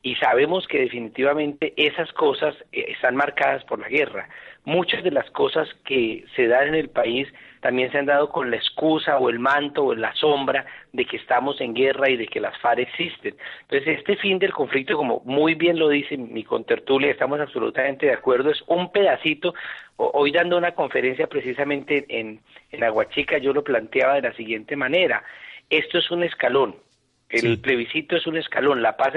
y 0.05 0.15
sabemos 0.15 0.67
que 0.67 0.79
definitivamente 0.79 1.73
esas 1.77 2.11
cosas 2.11 2.53
eh, 2.73 2.87
están 2.89 3.15
marcadas 3.15 3.63
por 3.63 3.79
la 3.79 3.87
guerra. 3.87 4.27
Muchas 4.65 5.01
de 5.01 5.11
las 5.11 5.29
cosas 5.31 5.67
que 5.85 6.25
se 6.35 6.47
dan 6.47 6.67
en 6.67 6.75
el 6.75 6.89
país 6.89 7.27
también 7.61 7.89
se 7.89 7.97
han 7.97 8.05
dado 8.05 8.29
con 8.29 8.51
la 8.51 8.57
excusa 8.57 9.17
o 9.17 9.29
el 9.29 9.39
manto 9.39 9.85
o 9.85 9.95
la 9.95 10.13
sombra 10.15 10.65
de 10.91 11.05
que 11.05 11.15
estamos 11.15 11.61
en 11.61 11.73
guerra 11.73 12.09
y 12.09 12.17
de 12.17 12.27
que 12.27 12.41
las 12.41 12.57
FARC 12.59 12.79
existen. 12.79 13.35
Entonces, 13.61 13.99
este 13.99 14.17
fin 14.17 14.39
del 14.39 14.51
conflicto, 14.51 14.97
como 14.97 15.21
muy 15.23 15.55
bien 15.55 15.79
lo 15.79 15.87
dice 15.87 16.17
mi 16.17 16.43
contertulia, 16.43 17.09
estamos 17.09 17.39
absolutamente 17.39 18.07
de 18.07 18.13
acuerdo, 18.13 18.51
es 18.51 18.61
un 18.67 18.91
pedacito. 18.91 19.53
Hoy 19.95 20.31
dando 20.31 20.57
una 20.57 20.73
conferencia 20.73 21.27
precisamente 21.27 22.05
en, 22.09 22.41
en 22.71 22.83
Aguachica, 22.83 23.37
yo 23.37 23.53
lo 23.53 23.63
planteaba 23.63 24.15
de 24.15 24.23
la 24.23 24.33
siguiente 24.33 24.75
manera. 24.75 25.23
Esto 25.69 25.97
es 25.97 26.11
un 26.11 26.23
escalón, 26.23 26.75
el 27.33 27.59
plebiscito 27.59 28.15
es 28.15 28.27
un 28.27 28.37
escalón, 28.37 28.81
la 28.81 28.95
paz, 28.95 29.13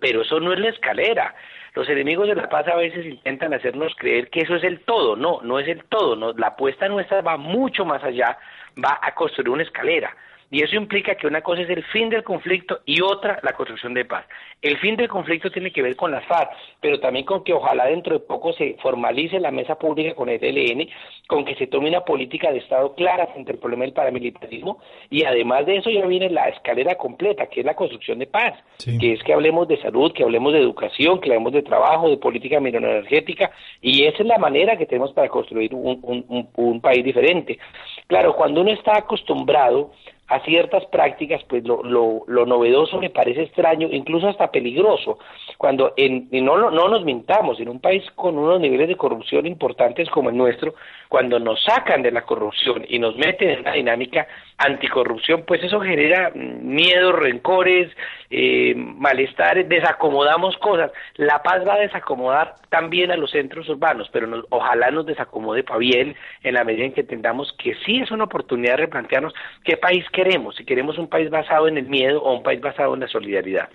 pero 0.00 0.22
eso 0.22 0.40
no 0.40 0.52
es 0.52 0.58
la 0.58 0.70
escalera. 0.70 1.34
Los 1.74 1.88
enemigos 1.88 2.26
de 2.26 2.34
la 2.34 2.48
paz 2.48 2.66
a 2.66 2.76
veces 2.76 3.04
intentan 3.04 3.52
hacernos 3.52 3.94
creer 3.96 4.30
que 4.30 4.40
eso 4.40 4.56
es 4.56 4.64
el 4.64 4.80
todo. 4.80 5.16
No, 5.16 5.40
no 5.42 5.58
es 5.58 5.68
el 5.68 5.84
todo. 5.84 6.16
No, 6.16 6.32
la 6.32 6.48
apuesta 6.48 6.88
nuestra 6.88 7.20
va 7.20 7.36
mucho 7.36 7.84
más 7.84 8.02
allá, 8.02 8.38
va 8.82 8.98
a 9.02 9.14
construir 9.14 9.50
una 9.50 9.62
escalera. 9.62 10.16
Y 10.50 10.62
eso 10.62 10.76
implica 10.76 11.14
que 11.14 11.26
una 11.26 11.42
cosa 11.42 11.62
es 11.62 11.70
el 11.70 11.84
fin 11.84 12.08
del 12.08 12.24
conflicto 12.24 12.80
y 12.86 13.02
otra 13.02 13.38
la 13.42 13.52
construcción 13.52 13.92
de 13.92 14.06
paz. 14.06 14.24
El 14.62 14.78
fin 14.78 14.96
del 14.96 15.08
conflicto 15.08 15.50
tiene 15.50 15.70
que 15.70 15.82
ver 15.82 15.94
con 15.94 16.10
las 16.10 16.24
FARC, 16.24 16.50
pero 16.80 16.98
también 17.00 17.26
con 17.26 17.44
que 17.44 17.52
ojalá 17.52 17.86
dentro 17.86 18.14
de 18.14 18.24
poco 18.24 18.52
se 18.54 18.76
formalice 18.82 19.38
la 19.40 19.50
mesa 19.50 19.78
pública 19.78 20.14
con 20.14 20.28
el 20.30 20.42
ELN, 20.42 20.88
con 21.26 21.44
que 21.44 21.54
se 21.56 21.66
tome 21.66 21.90
una 21.90 22.00
política 22.00 22.50
de 22.50 22.58
Estado 22.58 22.94
clara 22.94 23.26
frente 23.28 23.52
al 23.52 23.58
problema 23.58 23.84
del 23.84 23.92
paramilitarismo 23.92 24.80
y 25.10 25.24
además 25.24 25.66
de 25.66 25.76
eso 25.76 25.90
ya 25.90 26.06
viene 26.06 26.30
la 26.30 26.48
escalera 26.48 26.94
completa, 26.96 27.46
que 27.46 27.60
es 27.60 27.66
la 27.66 27.76
construcción 27.76 28.18
de 28.18 28.26
paz, 28.26 28.54
que 28.78 29.12
es 29.12 29.22
que 29.22 29.34
hablemos 29.34 29.68
de 29.68 29.80
salud, 29.82 30.12
que 30.12 30.22
hablemos 30.22 30.54
de 30.54 30.60
educación, 30.60 31.20
que 31.20 31.28
hablemos 31.28 31.52
de 31.52 31.62
trabajo, 31.62 32.08
de 32.08 32.16
política 32.16 32.56
energética 32.56 33.50
y 33.82 34.04
esa 34.04 34.22
es 34.22 34.26
la 34.26 34.38
manera 34.38 34.78
que 34.78 34.86
tenemos 34.86 35.12
para 35.12 35.28
construir 35.28 35.74
un, 35.74 36.48
un 36.56 36.80
país 36.80 37.04
diferente. 37.04 37.58
Claro, 38.06 38.34
cuando 38.34 38.62
uno 38.62 38.72
está 38.72 38.96
acostumbrado 38.96 39.92
a 40.28 40.40
ciertas 40.40 40.84
prácticas, 40.86 41.42
pues 41.48 41.64
lo, 41.64 41.82
lo, 41.82 42.24
lo, 42.26 42.44
novedoso 42.44 42.98
me 42.98 43.08
parece 43.08 43.42
extraño, 43.42 43.88
incluso 43.90 44.28
hasta 44.28 44.50
peligroso, 44.50 45.18
cuando 45.56 45.94
en, 45.96 46.28
y 46.30 46.42
no, 46.42 46.70
no 46.70 46.88
nos 46.88 47.02
mintamos, 47.04 47.58
en 47.60 47.68
un 47.70 47.80
país 47.80 48.04
con 48.14 48.36
unos 48.36 48.60
niveles 48.60 48.88
de 48.88 48.96
corrupción 48.96 49.46
importantes 49.46 50.10
como 50.10 50.28
el 50.28 50.36
nuestro, 50.36 50.74
cuando 51.08 51.38
nos 51.38 51.62
sacan 51.64 52.02
de 52.02 52.10
la 52.10 52.22
corrupción 52.22 52.84
y 52.88 52.98
nos 52.98 53.16
meten 53.16 53.50
en 53.50 53.60
una 53.60 53.72
dinámica 53.72 54.26
anticorrupción, 54.58 55.44
pues 55.46 55.62
eso 55.62 55.80
genera 55.80 56.30
miedo, 56.34 57.12
rencores, 57.12 57.90
eh, 58.28 58.74
malestares, 58.76 59.68
desacomodamos 59.68 60.56
cosas. 60.58 60.92
La 61.14 61.42
paz 61.42 61.66
va 61.66 61.74
a 61.74 61.78
desacomodar 61.80 62.54
también 62.68 63.10
a 63.10 63.16
los 63.16 63.30
centros 63.30 63.68
urbanos, 63.68 64.10
pero 64.12 64.28
ojalá 64.50 64.90
nos 64.90 65.06
desacomode 65.06 65.62
para 65.62 65.78
bien 65.78 66.14
en 66.42 66.54
la 66.54 66.64
medida 66.64 66.84
en 66.84 66.92
que 66.92 67.00
entendamos 67.00 67.54
que 67.54 67.74
sí 67.86 68.00
es 68.00 68.10
una 68.10 68.24
oportunidad 68.24 68.72
de 68.72 68.82
replantearnos 68.82 69.32
qué 69.64 69.76
país 69.76 70.04
queremos, 70.18 70.56
si 70.56 70.64
queremos 70.64 70.98
un 70.98 71.08
país 71.08 71.30
basado 71.30 71.68
en 71.68 71.78
el 71.78 71.88
miedo 71.88 72.20
o 72.20 72.36
un 72.36 72.42
país 72.42 72.60
basado 72.60 72.94
en 72.94 73.00
la 73.00 73.08
solidaridad. 73.08 73.68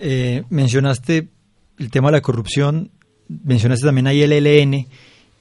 Eh, 0.00 0.42
mencionaste 0.48 1.28
el 1.78 1.90
tema 1.90 2.08
de 2.08 2.12
la 2.12 2.22
corrupción, 2.22 2.90
mencionaste 3.28 3.84
también 3.84 4.06
ahí 4.06 4.22
el 4.22 4.32
ELN 4.32 4.86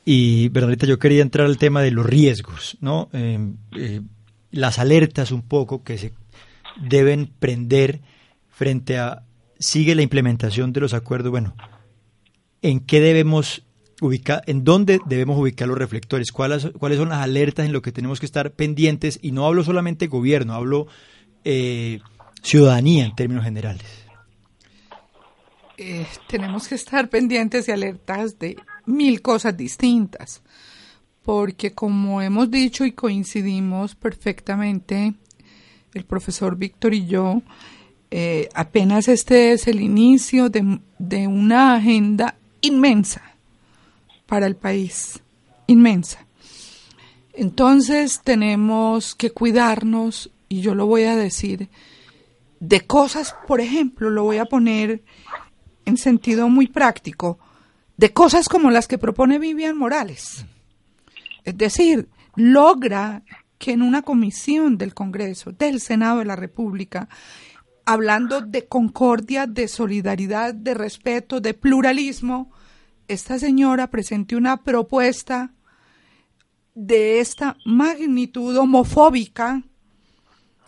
y, 0.03 0.49
Bernadita, 0.49 0.85
yo 0.85 0.99
quería 0.99 1.21
entrar 1.21 1.47
al 1.47 1.57
tema 1.57 1.81
de 1.81 1.91
los 1.91 2.05
riesgos, 2.05 2.77
¿no? 2.81 3.09
Eh, 3.13 3.39
eh, 3.77 4.01
las 4.51 4.77
alertas 4.77 5.31
un 5.31 5.47
poco 5.47 5.83
que 5.83 5.97
se 5.97 6.11
deben 6.81 7.29
prender 7.39 8.01
frente 8.49 8.97
a 8.97 9.23
sigue 9.57 9.95
la 9.95 10.01
implementación 10.01 10.73
de 10.73 10.81
los 10.81 10.93
acuerdos, 10.93 11.31
bueno, 11.31 11.55
¿en 12.61 12.81
qué 12.81 12.99
debemos 12.99 13.63
en 14.47 14.63
dónde 14.63 14.99
debemos 15.05 15.39
ubicar 15.39 15.67
los 15.67 15.77
reflectores, 15.77 16.31
cuáles, 16.31 16.67
cuáles 16.77 16.97
son 16.97 17.09
las 17.09 17.19
alertas 17.19 17.65
en 17.65 17.73
lo 17.73 17.81
que 17.81 17.91
tenemos 17.91 18.19
que 18.19 18.25
estar 18.25 18.51
pendientes, 18.51 19.19
y 19.21 19.31
no 19.31 19.45
hablo 19.45 19.63
solamente 19.63 20.07
gobierno, 20.07 20.53
hablo 20.53 20.87
eh, 21.43 21.99
ciudadanía 22.41 23.05
en 23.05 23.15
términos 23.15 23.43
generales. 23.43 23.85
Eh, 25.77 26.05
tenemos 26.27 26.67
que 26.67 26.75
estar 26.75 27.09
pendientes 27.09 27.67
y 27.67 27.71
alertas 27.71 28.37
de 28.39 28.57
mil 28.85 29.21
cosas 29.21 29.55
distintas, 29.55 30.41
porque 31.23 31.71
como 31.71 32.21
hemos 32.21 32.51
dicho 32.51 32.85
y 32.85 32.91
coincidimos 32.91 33.95
perfectamente, 33.95 35.13
el 35.93 36.05
profesor 36.05 36.57
Víctor 36.57 36.93
y 36.93 37.05
yo, 37.05 37.41
eh, 38.11 38.49
apenas 38.53 39.07
este 39.07 39.53
es 39.53 39.67
el 39.67 39.81
inicio 39.81 40.49
de 40.49 41.27
una 41.27 41.75
agenda 41.75 42.35
inmensa 42.61 43.32
para 44.25 44.47
el 44.47 44.55
país, 44.55 45.21
inmensa. 45.67 46.25
Entonces 47.33 48.21
tenemos 48.23 49.15
que 49.15 49.31
cuidarnos, 49.31 50.31
y 50.49 50.61
yo 50.61 50.75
lo 50.75 50.85
voy 50.85 51.03
a 51.03 51.15
decir, 51.15 51.69
de 52.59 52.81
cosas, 52.81 53.35
por 53.47 53.59
ejemplo, 53.59 54.09
lo 54.09 54.23
voy 54.23 54.37
a 54.37 54.45
poner 54.45 55.03
en 55.85 55.97
sentido 55.97 56.47
muy 56.47 56.67
práctico, 56.67 57.39
de 57.97 58.13
cosas 58.13 58.47
como 58.47 58.71
las 58.71 58.87
que 58.87 58.97
propone 58.97 59.39
Vivian 59.39 59.77
Morales. 59.77 60.45
Es 61.43 61.57
decir, 61.57 62.07
logra 62.35 63.23
que 63.57 63.71
en 63.71 63.81
una 63.81 64.01
comisión 64.01 64.77
del 64.77 64.93
Congreso, 64.93 65.51
del 65.51 65.79
Senado 65.79 66.19
de 66.19 66.25
la 66.25 66.35
República, 66.35 67.09
hablando 67.85 68.41
de 68.41 68.65
concordia, 68.65 69.47
de 69.47 69.67
solidaridad, 69.67 70.53
de 70.53 70.73
respeto, 70.73 71.41
de 71.41 71.53
pluralismo, 71.53 72.51
esta 73.13 73.39
señora 73.39 73.89
presente 73.89 74.35
una 74.35 74.63
propuesta 74.63 75.53
de 76.75 77.19
esta 77.19 77.57
magnitud 77.65 78.57
homofóbica 78.57 79.63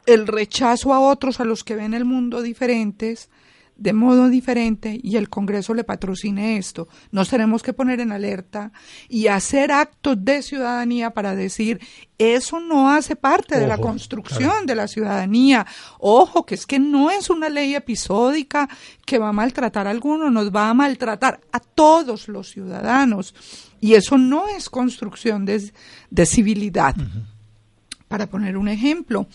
el 0.06 0.28
rechazo 0.28 0.94
a 0.94 1.00
otros 1.00 1.40
a 1.40 1.46
los 1.46 1.64
que 1.64 1.76
ven 1.76 1.94
el 1.94 2.06
mundo 2.06 2.42
diferentes, 2.42 3.30
de 3.78 3.94
modo 3.94 4.30
diferente 4.30 5.00
y 5.02 5.18
el 5.18 5.30
Congreso 5.30 5.74
le 5.74 5.84
patrocine 5.84 6.58
esto. 6.58 6.88
Nos 7.12 7.30
tenemos 7.30 7.62
que 7.62 7.74
poner 7.74 8.00
en 8.00 8.12
alerta 8.12 8.72
y 9.10 9.28
hacer 9.28 9.72
actos 9.72 10.24
de 10.24 10.42
ciudadanía 10.42 11.12
para 11.12 11.36
decir 11.36 11.80
eso 12.18 12.62
no 12.62 12.90
hace 12.90 13.16
parte 13.16 13.60
de 13.60 13.68
la 13.68 13.78
construcción 13.78 14.66
de 14.66 14.76
la 14.76 14.88
ciudadanía. 14.88 15.66
Ojo, 16.00 16.46
que 16.46 16.56
es 16.56 16.66
que 16.66 16.80
no 16.80 17.12
es 17.12 17.30
una 17.30 17.50
ley 17.50 17.76
episódica 17.76 18.70
que 19.06 19.20
va 19.20 19.30
a 19.30 19.34
maltratar 19.34 19.88
a 19.88 19.92
alguno, 19.92 20.30
nos 20.30 20.56
va 20.56 20.70
a 20.70 20.74
maltratar 20.74 21.42
a 21.52 21.60
todos 21.60 22.30
los 22.30 22.50
ciudadanos. 22.50 23.36
Y 23.82 23.96
eso 23.96 24.18
no 24.18 24.48
es 24.48 24.70
construcción 24.70 25.46
de, 25.46 26.26
civilidad. 26.26 26.96
Para 28.08 28.28
poner 28.28 28.56
un 28.56 28.70
ejemplo, 28.70 29.28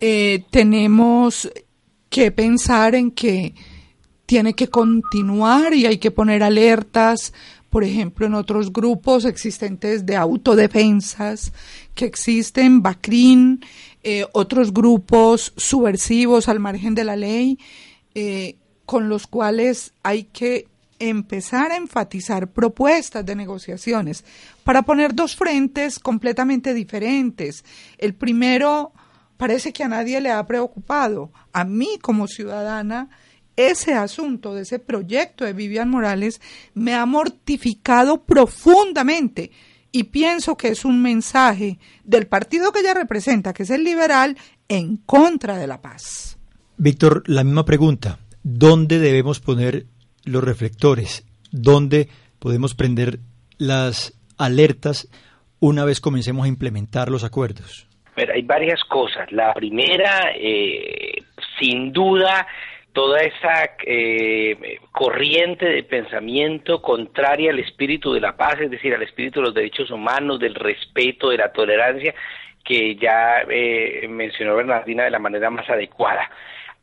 eh, 0.00 0.44
tenemos 0.50 1.48
que 2.08 2.32
pensar 2.32 2.94
en 2.94 3.12
que 3.12 3.54
tiene 4.26 4.54
que 4.54 4.68
continuar 4.68 5.72
y 5.74 5.86
hay 5.86 5.98
que 5.98 6.10
poner 6.10 6.42
alertas, 6.42 7.32
por 7.70 7.84
ejemplo, 7.84 8.26
en 8.26 8.34
otros 8.34 8.72
grupos 8.72 9.24
existentes 9.24 10.04
de 10.04 10.16
autodefensas 10.16 11.52
que 11.94 12.04
existen, 12.04 12.82
BACRIN, 12.82 13.64
eh, 14.02 14.26
otros 14.32 14.72
grupos 14.72 15.52
subversivos 15.56 16.48
al 16.48 16.60
margen 16.60 16.94
de 16.94 17.04
la 17.04 17.16
ley, 17.16 17.58
eh, 18.14 18.56
con 18.84 19.08
los 19.08 19.26
cuales 19.26 19.92
hay 20.02 20.24
que 20.24 20.66
empezar 20.98 21.72
a 21.72 21.76
enfatizar 21.76 22.48
propuestas 22.48 23.24
de 23.26 23.36
negociaciones 23.36 24.24
para 24.64 24.82
poner 24.82 25.14
dos 25.14 25.36
frentes 25.36 25.98
completamente 25.98 26.72
diferentes. 26.72 27.64
El 27.98 28.14
primero 28.14 28.92
parece 29.36 29.72
que 29.72 29.84
a 29.84 29.88
nadie 29.88 30.20
le 30.20 30.30
ha 30.30 30.46
preocupado. 30.46 31.30
A 31.52 31.64
mí 31.64 31.98
como 32.00 32.26
ciudadana 32.26 33.10
ese 33.56 33.94
asunto 33.94 34.54
de 34.54 34.62
ese 34.62 34.78
proyecto 34.78 35.44
de 35.44 35.52
Vivian 35.52 35.90
Morales 35.90 36.40
me 36.74 36.94
ha 36.94 37.06
mortificado 37.06 38.24
profundamente 38.24 39.50
y 39.92 40.04
pienso 40.04 40.56
que 40.56 40.68
es 40.68 40.84
un 40.84 41.00
mensaje 41.02 41.78
del 42.04 42.26
partido 42.26 42.70
que 42.70 42.80
ella 42.80 42.94
representa, 42.94 43.54
que 43.54 43.62
es 43.62 43.70
el 43.70 43.82
liberal, 43.82 44.36
en 44.68 44.98
contra 44.98 45.56
de 45.56 45.66
la 45.66 45.80
paz. 45.80 46.38
Víctor, 46.76 47.22
la 47.26 47.44
misma 47.44 47.64
pregunta. 47.64 48.18
¿Dónde 48.42 48.98
debemos 48.98 49.40
poner 49.40 49.86
los 50.24 50.44
reflectores? 50.44 51.26
¿Dónde 51.50 52.08
podemos 52.38 52.74
prender 52.74 53.20
las 53.56 54.18
alertas 54.36 55.08
una 55.60 55.84
vez 55.84 56.00
comencemos 56.00 56.44
a 56.44 56.48
implementar 56.48 57.10
los 57.10 57.24
acuerdos? 57.24 57.86
hay 58.16 58.42
varias 58.42 58.82
cosas. 58.84 59.30
La 59.30 59.52
primera, 59.52 60.32
eh, 60.34 61.22
sin 61.58 61.92
duda, 61.92 62.46
toda 62.96 63.18
esa 63.18 63.76
eh, 63.84 64.78
corriente 64.90 65.66
de 65.66 65.82
pensamiento 65.82 66.80
contraria 66.80 67.50
al 67.50 67.58
espíritu 67.58 68.14
de 68.14 68.22
la 68.22 68.38
paz, 68.38 68.58
es 68.58 68.70
decir, 68.70 68.94
al 68.94 69.02
espíritu 69.02 69.40
de 69.40 69.44
los 69.48 69.54
derechos 69.54 69.90
humanos, 69.90 70.40
del 70.40 70.54
respeto, 70.54 71.28
de 71.28 71.36
la 71.36 71.52
tolerancia, 71.52 72.14
que 72.64 72.96
ya 72.96 73.42
eh, 73.50 74.06
mencionó 74.08 74.56
Bernardina 74.56 75.04
de 75.04 75.10
la 75.10 75.18
manera 75.18 75.50
más 75.50 75.68
adecuada. 75.68 76.30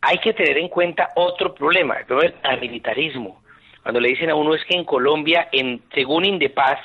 Hay 0.01 0.19
que 0.19 0.33
tener 0.33 0.59
en 0.59 0.67
cuenta 0.67 1.09
otro 1.15 1.55
problema, 1.55 1.95
el 1.95 2.05
problema 2.05 2.37
del 2.47 2.61
militarismo. 2.61 3.41
Cuando 3.81 3.99
le 3.99 4.09
dicen 4.09 4.29
a 4.29 4.35
uno 4.35 4.53
es 4.53 4.63
que 4.65 4.75
en 4.75 4.85
Colombia, 4.85 5.49
en, 5.51 5.81
según 5.95 6.25
Indepaz, 6.25 6.79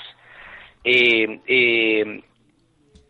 eh, 0.84 1.38
eh, 1.46 2.22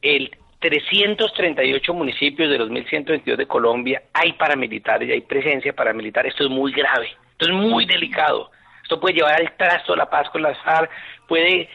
el 0.03 0.31
338 0.61 1.95
municipios 1.95 2.51
de 2.51 2.59
los 2.59 2.71
1.122 2.71 3.37
de 3.37 3.47
Colombia 3.47 4.03
hay 4.13 4.33
paramilitares 4.33 5.09
y 5.09 5.13
hay 5.13 5.21
presencia 5.21 5.73
paramilitar. 5.73 6.27
Esto 6.27 6.45
es 6.45 6.51
muy 6.51 6.73
grave, 6.73 7.09
esto 7.33 7.47
es 7.47 7.53
muy 7.53 7.87
delicado. 7.87 8.51
Esto 8.83 8.99
puede 8.99 9.17
llevar 9.17 9.41
al 9.41 9.57
trasto 9.57 9.95
la 9.95 10.09
paz 10.09 10.29
con 10.31 10.43
las 10.43 10.59
FARC, 10.63 10.91
puede 11.29 11.69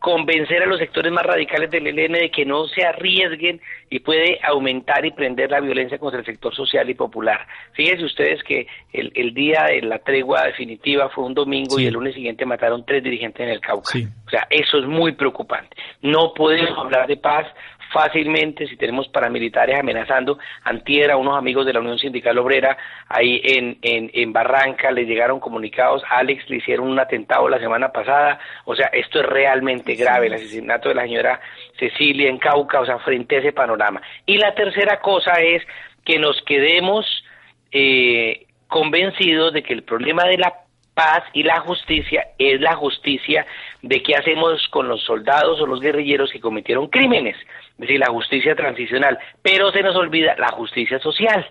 convencer 0.00 0.62
a 0.62 0.66
los 0.66 0.78
sectores 0.78 1.12
más 1.12 1.24
radicales 1.24 1.70
del 1.70 1.86
ELN 1.86 2.14
de 2.14 2.30
que 2.30 2.44
no 2.44 2.66
se 2.66 2.84
arriesguen 2.84 3.60
y 3.90 4.00
puede 4.00 4.40
aumentar 4.42 5.04
y 5.04 5.12
prender 5.12 5.50
la 5.50 5.60
violencia 5.60 5.98
contra 5.98 6.20
el 6.20 6.26
sector 6.26 6.54
social 6.54 6.88
y 6.88 6.94
popular. 6.94 7.46
Fíjense 7.72 8.04
ustedes 8.04 8.42
que 8.42 8.66
el, 8.92 9.34
día 9.34 9.64
de 9.68 9.82
la 9.82 9.98
tregua 9.98 10.44
definitiva 10.44 11.10
fue 11.10 11.24
un 11.24 11.34
domingo 11.34 11.78
y 11.78 11.86
el 11.86 11.94
lunes 11.94 12.14
siguiente 12.14 12.46
mataron 12.46 12.84
tres 12.84 13.04
dirigentes 13.04 13.42
en 13.42 13.50
el 13.50 13.60
Cauca. 13.60 13.98
O 14.26 14.30
sea, 14.30 14.46
eso 14.48 14.78
es 14.78 14.86
muy 14.86 15.12
preocupante. 15.12 15.76
No 16.00 16.32
podemos 16.34 16.78
hablar 16.78 17.06
de 17.06 17.18
paz 17.18 17.46
fácilmente 17.92 18.66
si 18.66 18.76
tenemos 18.76 19.08
paramilitares 19.08 19.78
amenazando. 19.78 20.38
Antier 20.64 21.10
a 21.10 21.16
unos 21.16 21.36
amigos 21.36 21.66
de 21.66 21.72
la 21.72 21.80
Unión 21.80 21.98
Sindical 21.98 22.38
Obrera 22.38 22.76
ahí 23.08 23.40
en, 23.44 23.78
en, 23.82 24.10
en 24.14 24.32
Barranca 24.32 24.90
le 24.90 25.04
llegaron 25.04 25.40
comunicados, 25.40 26.02
Alex 26.08 26.48
le 26.48 26.56
hicieron 26.56 26.88
un 26.88 26.98
atentado 26.98 27.48
la 27.48 27.58
semana 27.58 27.92
pasada, 27.92 28.38
o 28.64 28.74
sea, 28.74 28.86
esto 28.88 29.20
es 29.20 29.26
realmente 29.26 29.94
grave, 29.94 30.26
el 30.26 30.34
asesinato 30.34 30.88
de 30.88 30.94
la 30.94 31.02
señora 31.02 31.40
Cecilia 31.78 32.28
en 32.28 32.38
Cauca, 32.38 32.80
o 32.80 32.86
sea, 32.86 32.98
frente 32.98 33.36
a 33.36 33.38
ese 33.40 33.52
panorama. 33.52 34.00
Y 34.26 34.38
la 34.38 34.54
tercera 34.54 35.00
cosa 35.00 35.32
es 35.40 35.62
que 36.04 36.18
nos 36.18 36.40
quedemos 36.42 37.06
eh, 37.72 38.46
convencidos 38.68 39.52
de 39.52 39.62
que 39.62 39.74
el 39.74 39.82
problema 39.82 40.24
de 40.24 40.38
la 40.38 40.54
paz 40.94 41.22
y 41.32 41.42
la 41.42 41.60
justicia 41.60 42.28
es 42.38 42.60
la 42.60 42.74
justicia 42.76 43.46
de 43.82 44.02
qué 44.02 44.14
hacemos 44.14 44.66
con 44.68 44.88
los 44.88 45.02
soldados 45.02 45.60
o 45.60 45.66
los 45.66 45.80
guerrilleros 45.80 46.30
que 46.30 46.40
cometieron 46.40 46.88
crímenes, 46.88 47.36
es 47.36 47.78
decir, 47.78 47.98
la 47.98 48.10
justicia 48.10 48.54
transicional, 48.54 49.18
pero 49.42 49.70
se 49.72 49.82
nos 49.82 49.96
olvida 49.96 50.36
la 50.38 50.48
justicia 50.48 50.98
social. 50.98 51.46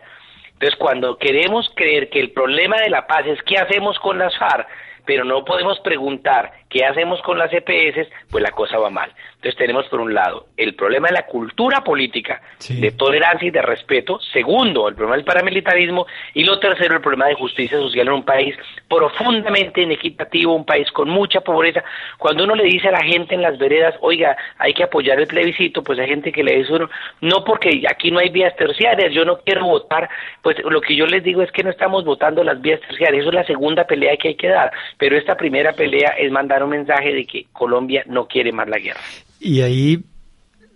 Entonces, 0.54 0.78
cuando 0.78 1.18
queremos 1.18 1.72
creer 1.76 2.10
que 2.10 2.20
el 2.20 2.32
problema 2.32 2.78
de 2.78 2.89
la 2.89 3.08
paz 3.08 3.26
es 3.26 3.42
qué 3.44 3.58
hacemos 3.58 3.98
con 4.00 4.20
las 4.20 4.38
FARC, 4.38 4.68
pero 5.06 5.24
no 5.24 5.44
podemos 5.44 5.80
preguntar 5.80 6.52
qué 6.69 6.86
hacemos 6.86 7.21
con 7.23 7.38
las 7.38 7.51
EPS, 7.51 8.08
pues 8.29 8.43
la 8.43 8.51
cosa 8.51 8.77
va 8.77 8.89
mal. 8.89 9.12
Entonces 9.36 9.58
tenemos 9.58 9.88
por 9.88 10.01
un 10.01 10.13
lado 10.13 10.47
el 10.58 10.75
problema 10.75 11.08
de 11.08 11.13
la 11.13 11.25
cultura 11.25 11.82
política, 11.82 12.41
de 12.67 12.91
tolerancia 12.91 13.47
y 13.47 13.51
de 13.51 13.62
respeto, 13.62 14.19
segundo 14.34 14.88
el 14.88 14.95
problema 14.95 15.15
del 15.15 15.25
paramilitarismo. 15.25 16.05
Y 16.34 16.43
lo 16.43 16.60
tercero 16.60 16.95
el 16.95 17.01
problema 17.01 17.27
de 17.27 17.36
justicia 17.36 17.77
social 17.77 18.08
en 18.08 18.13
un 18.13 18.23
país 18.23 18.55
profundamente 18.88 19.82
inequitativo, 19.82 20.53
un 20.53 20.65
país 20.65 20.91
con 20.91 21.10
mucha 21.10 21.41
pobreza. 21.41 21.84
Cuando 22.17 22.43
uno 22.43 22.53
le 22.53 22.65
dice 22.65 22.89
a 22.89 22.91
la 22.91 23.03
gente 23.03 23.34
en 23.34 23.41
las 23.41 23.58
veredas, 23.58 23.95
oiga, 24.01 24.36
hay 24.58 24.73
que 24.73 24.84
apoyar 24.84 25.19
el 25.19 25.27
plebiscito, 25.27 25.84
pues 25.84 25.97
hay 25.99 26.10
gente 26.10 26.32
que 26.32 26.43
le 26.43 26.58
dice 26.58 26.73
uno, 26.73 26.89
no 27.21 27.43
porque 27.43 27.82
aquí 27.89 28.12
no 28.12 28.19
hay 28.19 28.29
vías 28.29 28.55
terciarias, 28.58 29.13
yo 29.13 29.25
no 29.25 29.39
quiero 29.39 29.65
votar, 29.65 30.10
pues 30.41 30.58
lo 30.63 30.82
que 30.82 30.95
yo 30.95 31.05
les 31.08 31.23
digo 31.23 31.41
es 31.41 31.51
que 31.51 31.63
no 31.63 31.69
estamos 31.69 32.03
votando 32.03 32.43
las 32.43 32.62
vías 32.62 32.82
terciarias, 32.82 33.21
eso 33.21 33.29
es 33.29 33.36
la 33.36 33.45
segunda 33.45 33.86
pelea 33.86 34.17
que 34.17 34.29
hay 34.29 34.36
que 34.36 34.49
dar. 34.49 34.71
Pero 34.97 35.17
esta 35.17 35.38
primera 35.38 35.73
pelea 35.73 36.15
es 36.17 36.29
mandar 36.29 36.59
un 36.63 36.72
mensaje 36.72 37.13
de 37.13 37.26
que 37.26 37.48
Colombia 37.52 38.04
no 38.08 38.28
quiere 38.28 38.52
más 38.52 38.67
la 38.67 38.80
guerra. 38.80 39.00
Y 39.39 39.62
ahí 39.62 40.04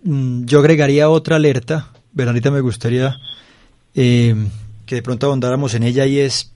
mm, 0.02 0.44
yo 0.44 0.60
agregaría 0.60 1.10
otra 1.10 1.36
alerta, 1.36 1.90
Veranita, 2.12 2.50
me 2.50 2.60
gustaría 2.60 3.18
eh, 3.94 4.34
que 4.86 4.96
de 4.96 5.02
pronto 5.02 5.26
abondáramos 5.26 5.74
en 5.74 5.82
ella 5.82 6.06
y 6.06 6.20
es 6.20 6.52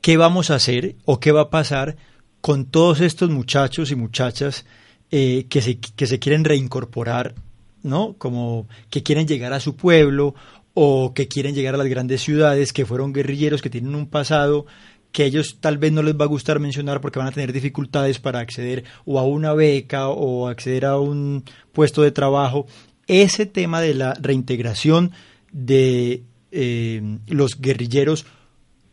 qué 0.00 0.16
vamos 0.16 0.50
a 0.50 0.56
hacer 0.56 0.96
o 1.04 1.20
qué 1.20 1.32
va 1.32 1.42
a 1.42 1.50
pasar 1.50 1.96
con 2.40 2.66
todos 2.66 3.00
estos 3.00 3.30
muchachos 3.30 3.90
y 3.90 3.96
muchachas 3.96 4.64
eh, 5.10 5.46
que, 5.48 5.60
se, 5.62 5.78
que 5.78 6.06
se 6.06 6.18
quieren 6.18 6.44
reincorporar, 6.44 7.34
¿no? 7.82 8.14
Como 8.18 8.68
que 8.90 9.02
quieren 9.02 9.26
llegar 9.26 9.52
a 9.52 9.60
su 9.60 9.76
pueblo 9.76 10.34
o 10.74 11.12
que 11.14 11.28
quieren 11.28 11.54
llegar 11.54 11.74
a 11.74 11.78
las 11.78 11.88
grandes 11.88 12.22
ciudades, 12.22 12.72
que 12.72 12.86
fueron 12.86 13.12
guerrilleros, 13.12 13.62
que 13.62 13.70
tienen 13.70 13.94
un 13.94 14.06
pasado 14.06 14.66
que 15.12 15.24
ellos 15.24 15.58
tal 15.60 15.78
vez 15.78 15.92
no 15.92 16.02
les 16.02 16.14
va 16.14 16.24
a 16.24 16.28
gustar 16.28 16.60
mencionar 16.60 17.00
porque 17.00 17.18
van 17.18 17.28
a 17.28 17.32
tener 17.32 17.52
dificultades 17.52 18.18
para 18.18 18.40
acceder 18.40 18.84
o 19.04 19.18
a 19.18 19.24
una 19.24 19.54
beca 19.54 20.08
o 20.08 20.48
acceder 20.48 20.84
a 20.84 20.98
un 20.98 21.44
puesto 21.72 22.02
de 22.02 22.12
trabajo. 22.12 22.66
Ese 23.06 23.46
tema 23.46 23.80
de 23.80 23.94
la 23.94 24.14
reintegración 24.14 25.12
de 25.50 26.22
eh, 26.52 27.18
los 27.26 27.60
guerrilleros, 27.60 28.26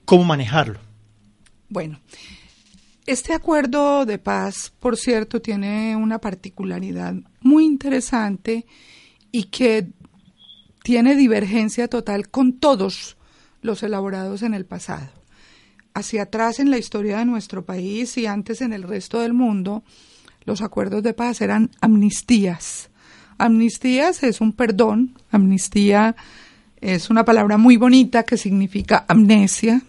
¿cómo 0.06 0.24
manejarlo? 0.24 0.80
Bueno, 1.68 2.00
este 3.06 3.34
acuerdo 3.34 4.06
de 4.06 4.18
paz, 4.18 4.72
por 4.80 4.98
cierto, 4.98 5.42
tiene 5.42 5.96
una 5.96 6.20
particularidad 6.20 7.14
muy 7.42 7.66
interesante 7.66 8.66
y 9.32 9.46
que 9.46 9.88
tiene 10.82 11.16
divergencia 11.16 11.88
total 11.90 12.30
con 12.30 12.54
todos 12.54 13.18
los 13.62 13.84
elaborados 13.84 14.44
en 14.44 14.54
el 14.54 14.66
pasado 14.66 15.25
hacia 15.96 16.24
atrás 16.24 16.60
en 16.60 16.70
la 16.70 16.78
historia 16.78 17.18
de 17.18 17.26
nuestro 17.26 17.66
país 17.66 18.18
y 18.18 18.28
antes 18.28 18.62
en 18.62 18.74
el 18.74 18.84
resto 18.84 19.22
del 19.22 19.34
mundo, 19.34 19.84
los 20.44 20.62
acuerdos 20.62 21.02
de 21.02 21.14
paz 21.14 21.42
eran 21.42 21.72
amnistías. 21.82 22.90
Amnistías 23.38 24.22
es 24.22 24.42
un 24.42 24.52
perdón, 24.52 25.18
amnistía 25.32 26.16
es 26.82 27.10
una 27.10 27.26
palabra 27.26 27.58
muy 27.58 27.78
bonita 27.78 28.24
que 28.24 28.38
significa 28.38 29.06
amnesia, 29.08 29.82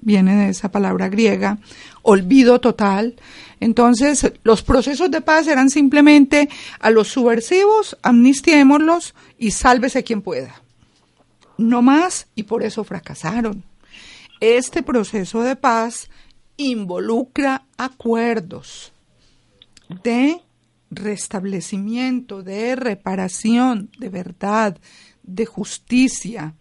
viene 0.00 0.34
de 0.34 0.50
esa 0.50 0.70
palabra 0.70 1.08
griega, 1.08 1.58
olvido 2.02 2.60
total. 2.60 3.14
Entonces, 3.60 4.32
los 4.42 4.62
procesos 4.62 5.10
de 5.12 5.20
paz 5.20 5.46
eran 5.46 5.70
simplemente 5.70 6.48
a 6.80 6.90
los 6.90 7.08
subversivos, 7.08 7.96
amnistiémoslos 8.02 9.14
y 9.38 9.52
sálvese 9.52 10.02
quien 10.02 10.20
pueda. 10.20 10.62
no 11.58 11.80
más 11.80 12.26
y 12.34 12.42
por 12.42 12.64
eso 12.64 12.82
fracasaron. 12.82 13.62
Este 14.42 14.82
proceso 14.82 15.42
de 15.42 15.54
paz 15.54 16.10
involucra 16.56 17.64
acuerdos 17.78 18.92
de 20.02 20.40
restablecimiento, 20.90 22.42
de 22.42 22.74
reparación, 22.74 23.88
de 24.00 24.08
verdad, 24.08 24.78
de 25.22 25.46
justicia, 25.46 26.56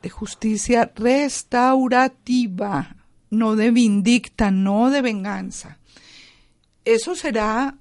de 0.00 0.10
justicia 0.10 0.92
restaurativa, 0.94 2.94
no 3.30 3.56
de 3.56 3.72
vindicta, 3.72 4.52
no 4.52 4.90
de 4.90 5.02
venganza. 5.02 5.80
Eso 6.84 7.16
será 7.16 7.76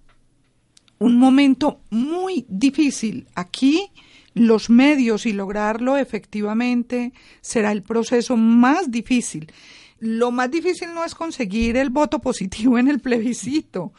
un 0.98 1.20
momento 1.20 1.80
muy 1.92 2.44
difícil. 2.50 3.28
Aquí 3.36 3.92
los 4.36 4.70
medios 4.70 5.26
y 5.26 5.34
lograrlo 5.34 5.98
efectivamente 5.98 7.14
será 7.42 7.72
el 7.72 7.82
proceso 7.82 8.38
más 8.38 8.92
difícil. 8.92 9.52
Lo 10.00 10.30
más 10.30 10.52
difícil 10.52 10.94
no 10.94 11.04
es 11.06 11.16
conseguir 11.16 11.78
el 11.78 11.90
voto 11.90 12.20
positivo 12.20 12.78
en 12.78 12.90
el 12.90 13.00
plebiscito. 13.00 13.94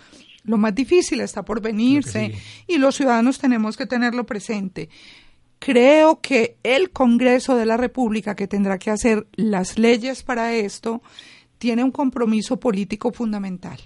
Lo 0.44 0.58
más 0.58 0.74
difícil 0.74 1.20
está 1.20 1.42
por 1.42 1.60
venirse 1.60 2.34
y 2.68 2.76
los 2.76 2.94
ciudadanos 2.94 3.38
tenemos 3.38 3.76
que 3.76 3.86
tenerlo 3.86 4.24
presente. 4.26 4.90
Creo 5.58 6.20
que 6.20 6.58
el 6.62 6.90
Congreso 6.90 7.56
de 7.56 7.66
la 7.66 7.78
República, 7.78 8.36
que 8.36 8.46
tendrá 8.46 8.78
que 8.78 8.90
hacer 8.90 9.26
las 9.32 9.78
leyes 9.78 10.22
para 10.22 10.54
esto, 10.54 11.02
tiene 11.58 11.82
un 11.82 11.90
compromiso 11.90 12.60
político 12.60 13.10
fundamental. 13.10 13.80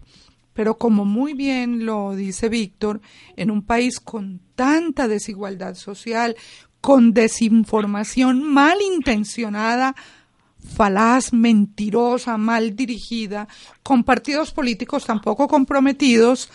Pero 0.60 0.76
como 0.76 1.06
muy 1.06 1.32
bien 1.32 1.86
lo 1.86 2.14
dice 2.14 2.50
Víctor, 2.50 3.00
en 3.34 3.50
un 3.50 3.62
país 3.62 3.98
con 3.98 4.42
tanta 4.54 5.08
desigualdad 5.08 5.74
social, 5.74 6.36
con 6.82 7.14
desinformación 7.14 8.42
malintencionada, 8.42 9.96
falaz, 10.76 11.32
mentirosa, 11.32 12.36
mal 12.36 12.76
dirigida, 12.76 13.48
con 13.82 14.04
partidos 14.04 14.52
políticos 14.52 15.06
tampoco 15.06 15.48
comprometidos, 15.48 16.50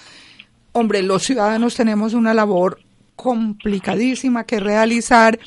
hombre, 0.71 1.01
los 1.01 1.23
ciudadanos 1.23 1.73
tenemos 1.73 2.13
una 2.13 2.35
labor 2.35 2.81
complicadísima 3.15 4.43
que 4.43 4.59
realizar 4.59 5.39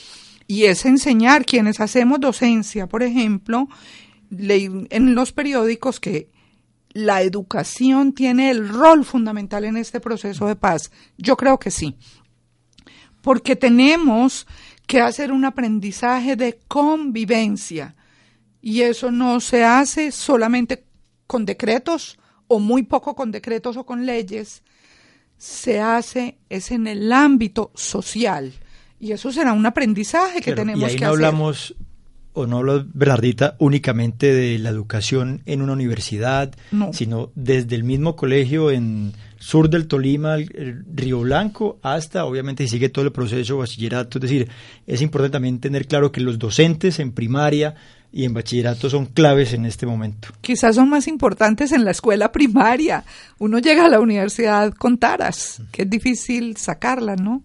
y 0.49 0.65
es 0.65 0.85
enseñar 0.85 1.47
quienes 1.47 1.79
hacemos 1.79 2.19
docencia, 2.19 2.89
por 2.89 3.05
ejemplo, 3.05 3.69
en 4.33 5.15
los 5.15 5.31
periódicos 5.31 6.01
que 6.01 6.29
la 6.99 7.23
educación 7.23 8.13
tiene 8.13 8.51
el 8.51 8.69
rol 8.69 9.05
fundamental 9.05 9.65
en 9.65 9.77
este 9.77 10.01
proceso 10.01 10.47
de 10.47 10.57
paz? 10.57 10.91
Yo 11.17 11.37
creo 11.37 11.59
que 11.59 11.71
sí, 11.71 11.97
porque 13.23 13.55
tenemos 13.55 14.49
que 14.87 15.01
hacer 15.01 15.31
un 15.31 15.45
aprendizaje 15.45 16.35
de 16.35 16.59
convivencia 16.67 17.95
y 18.61 18.83
eso 18.83 19.13
no 19.13 19.39
se 19.39 19.65
hace 19.65 20.11
solamente 20.11 20.85
con 21.29 21.45
decretos 21.45 22.19
o 22.49 22.59
muy 22.59 22.83
poco 22.83 23.15
con 23.15 23.31
decretos 23.31 23.77
o 23.77 23.87
con 23.87 24.05
leyes, 24.05 24.65
se 25.37 25.81
hace 25.81 26.39
es 26.49 26.73
en 26.73 26.89
el 26.89 27.13
ámbito 27.13 27.71
social 27.75 28.53
y 28.99 29.13
eso 29.13 29.31
será 29.31 29.53
un 29.53 29.67
aprendizaje 29.67 30.41
que 30.41 30.53
tenemos 30.53 30.83
y 30.83 30.93
ahí 30.93 30.97
que 30.97 31.05
no 31.05 31.13
hacer. 31.13 31.27
hablamos 31.27 31.77
o 32.39 32.47
no 32.47 32.59
hablo, 32.59 32.85
Bernardita, 32.93 33.57
únicamente 33.59 34.33
de 34.33 34.59
la 34.59 34.71
educación 34.71 35.43
en 35.47 35.63
una 35.63 35.73
universidad, 35.73 36.55
No. 36.73 36.93
sino 36.93 37.31
desde 37.35 37.77
el 37.77 37.85
mismo 37.85 38.17
colegio 38.17 38.71
en 38.71 39.13
sur 39.39 39.71
del 39.71 39.87
Tolima, 39.87 40.35
el- 40.37 40.85
Río 40.95 41.21
Blanco, 41.21 41.79
hasta 41.83 42.25
obviamente 42.25 42.65
si 42.65 42.71
sigue 42.71 42.89
todo 42.89 43.05
el 43.05 43.13
proceso 43.13 43.55
de 43.55 43.59
bachillerato. 43.61 44.19
Es 44.19 44.23
decir, 44.23 44.49
es 44.87 45.01
importante 45.03 45.33
también 45.35 45.61
tener 45.61 45.87
claro 45.87 46.11
que 46.11 46.21
los 46.21 46.39
docentes 46.39 46.99
en 46.99 47.13
primaria 47.13 47.75
y 48.11 48.25
en 48.25 48.33
bachillerato 48.35 48.89
son 48.89 49.07
claves 49.07 49.53
en 49.53 49.65
este 49.67 49.85
momento. 49.87 50.29
Quizás 50.41 50.75
son 50.77 50.89
más 50.89 51.07
importantes 51.09 51.73
en 51.73 51.85
la 51.85 51.91
escuela 51.93 52.33
primaria. 52.33 53.05
Uno 53.39 53.59
llega 53.59 53.85
a 53.87 53.89
la 53.91 54.01
universidad 54.01 54.73
con 54.73 54.99
taras, 54.99 55.61
que 55.71 55.83
es 55.83 55.91
difícil 55.91 56.57
sacarla, 56.57 57.15
¿no? 57.17 57.43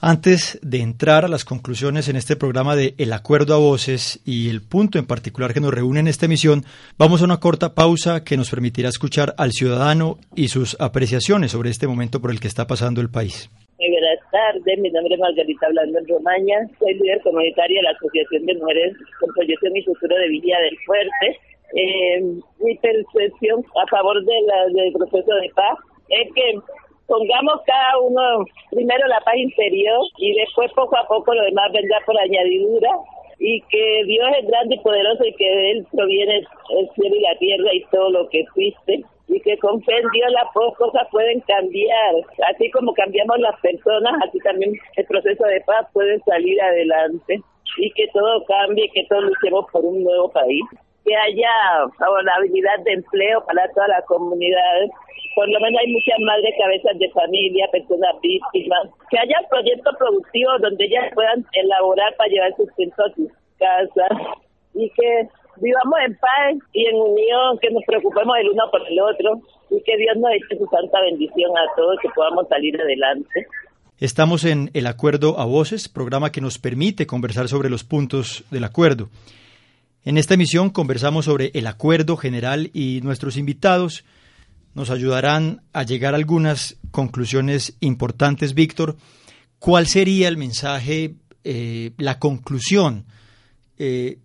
Antes 0.00 0.60
de 0.62 0.80
entrar 0.80 1.24
a 1.24 1.28
las 1.28 1.44
conclusiones 1.44 2.08
en 2.08 2.14
este 2.14 2.36
programa 2.36 2.76
de 2.76 2.94
El 2.98 3.12
Acuerdo 3.12 3.54
a 3.54 3.58
Voces 3.58 4.22
y 4.24 4.48
el 4.48 4.62
punto 4.62 4.96
en 4.96 5.08
particular 5.08 5.52
que 5.52 5.58
nos 5.58 5.74
reúne 5.74 5.98
en 5.98 6.06
esta 6.06 6.26
emisión, 6.26 6.62
vamos 6.96 7.20
a 7.20 7.24
una 7.24 7.40
corta 7.40 7.74
pausa 7.74 8.22
que 8.22 8.36
nos 8.36 8.48
permitirá 8.48 8.90
escuchar 8.90 9.34
al 9.38 9.50
ciudadano 9.50 10.18
y 10.36 10.48
sus 10.48 10.80
apreciaciones 10.80 11.50
sobre 11.50 11.70
este 11.70 11.88
momento 11.88 12.20
por 12.20 12.30
el 12.30 12.38
que 12.38 12.46
está 12.46 12.68
pasando 12.68 13.00
el 13.00 13.10
país. 13.10 13.50
Muy 13.80 13.90
buenas 13.90 14.20
tardes, 14.30 14.78
mi 14.78 14.88
nombre 14.90 15.14
es 15.14 15.20
Margarita 15.20 15.66
Hablando 15.66 15.98
en 15.98 16.06
Romaña, 16.06 16.56
soy 16.78 16.94
líder 16.94 17.20
comunitaria 17.22 17.80
de 17.80 17.82
la 17.82 17.90
Asociación 17.90 18.46
de 18.46 18.54
Mujeres 18.54 18.96
con 19.18 19.34
Proyección 19.34 19.76
y 19.76 19.82
Futuro 19.82 20.14
de 20.14 20.28
Villa 20.28 20.60
del 20.60 20.78
Fuerte. 20.86 21.26
Eh, 21.74 22.22
mi 22.60 22.74
percepción 22.78 23.64
a 23.82 23.86
favor 23.90 24.14
del 24.24 24.92
proceso 24.92 25.34
de 25.42 25.50
paz 25.56 25.78
es 26.08 26.32
que 26.34 26.54
pongamos 27.08 27.60
cada 27.66 27.98
uno 27.98 28.44
primero 28.70 29.06
la 29.08 29.20
paz 29.20 29.36
interior 29.36 30.04
y 30.18 30.34
después 30.34 30.70
poco 30.72 30.96
a 30.96 31.08
poco 31.08 31.34
lo 31.34 31.42
demás 31.42 31.72
vendrá 31.72 31.98
por 32.06 32.16
añadidura 32.20 32.90
y 33.38 33.60
que 33.62 34.04
Dios 34.04 34.28
es 34.40 34.46
grande 34.46 34.74
y 34.76 34.80
poderoso 34.80 35.24
y 35.24 35.34
que 35.34 35.48
de 35.48 35.70
él 35.72 35.86
proviene 35.90 36.38
el 36.38 36.90
cielo 36.94 37.16
y 37.16 37.20
la 37.20 37.38
tierra 37.38 37.74
y 37.74 37.84
todo 37.90 38.10
lo 38.10 38.28
que 38.28 38.40
existe 38.40 39.02
y 39.28 39.40
que 39.40 39.58
con 39.58 39.82
fe 39.82 39.96
en 39.96 40.08
Dios 40.10 40.30
las 40.32 40.52
cosas 40.52 41.06
pueden 41.10 41.40
cambiar. 41.40 42.14
Así 42.52 42.70
como 42.70 42.92
cambiamos 42.94 43.38
las 43.38 43.58
personas, 43.60 44.14
así 44.26 44.38
también 44.40 44.72
el 44.96 45.06
proceso 45.06 45.44
de 45.44 45.60
paz 45.62 45.86
puede 45.92 46.18
salir 46.20 46.60
adelante 46.60 47.40
y 47.78 47.90
que 47.92 48.08
todo 48.12 48.44
cambie, 48.44 48.90
que 48.92 49.04
todos 49.08 49.24
luchemos 49.24 49.66
por 49.70 49.84
un 49.84 50.02
nuevo 50.02 50.30
país. 50.30 50.64
Que 51.04 51.14
haya 51.16 51.50
favorabilidad 51.98 52.78
de 52.84 52.92
empleo 52.92 53.44
para 53.46 53.68
todas 53.72 53.88
las 53.88 54.04
comunidades. 54.06 54.90
Por 55.34 55.48
lo 55.48 55.60
menos 55.60 55.80
hay 55.80 55.92
muchas 55.92 56.18
madres 56.20 56.54
cabezas 56.58 56.98
de 56.98 57.10
familia, 57.10 57.68
personas 57.72 58.14
víctimas. 58.20 58.88
Que 59.10 59.18
haya 59.18 59.36
proyectos 59.48 59.96
productivos 59.96 60.60
donde 60.60 60.84
ellas 60.84 61.12
puedan 61.14 61.44
elaborar 61.52 62.14
para 62.16 62.30
llevar 62.30 62.56
sustento 62.56 63.04
a 63.04 63.14
sus 63.14 63.30
casas. 63.58 64.12
Y 64.74 64.90
que 64.90 65.28
vivamos 65.60 65.98
en 66.06 66.14
paz 66.16 66.54
y 66.72 66.86
en 66.86 66.96
unión, 66.96 67.58
que 67.60 67.70
nos 67.70 67.84
preocupemos 67.84 68.36
el 68.38 68.50
uno 68.50 68.64
por 68.70 68.86
el 68.86 69.00
otro 69.00 69.40
y 69.70 69.82
que 69.82 69.96
Dios 69.96 70.16
nos 70.16 70.30
eche 70.32 70.58
su 70.58 70.66
santa 70.66 71.00
bendición 71.02 71.50
a 71.56 71.74
todos, 71.76 71.98
que 72.02 72.08
podamos 72.14 72.48
salir 72.48 72.80
adelante. 72.80 73.46
Estamos 73.98 74.44
en 74.44 74.70
El 74.74 74.86
Acuerdo 74.86 75.40
a 75.40 75.44
Voces, 75.44 75.88
programa 75.88 76.30
que 76.30 76.40
nos 76.40 76.58
permite 76.58 77.06
conversar 77.06 77.48
sobre 77.48 77.68
los 77.68 77.82
puntos 77.82 78.44
del 78.50 78.64
acuerdo. 78.64 79.08
En 80.04 80.16
esta 80.16 80.34
emisión 80.34 80.70
conversamos 80.70 81.24
sobre 81.24 81.50
el 81.54 81.66
acuerdo 81.66 82.16
general 82.16 82.70
y 82.72 83.00
nuestros 83.02 83.36
invitados 83.36 84.04
nos 84.74 84.90
ayudarán 84.90 85.62
a 85.72 85.82
llegar 85.82 86.14
a 86.14 86.16
algunas 86.16 86.80
conclusiones 86.90 87.76
importantes. 87.80 88.54
Víctor, 88.54 88.96
¿cuál 89.58 89.86
sería 89.86 90.28
el 90.28 90.36
mensaje, 90.36 91.14
eh, 91.44 91.92
la 91.98 92.18
conclusión 92.18 93.04
eh, 93.78 94.18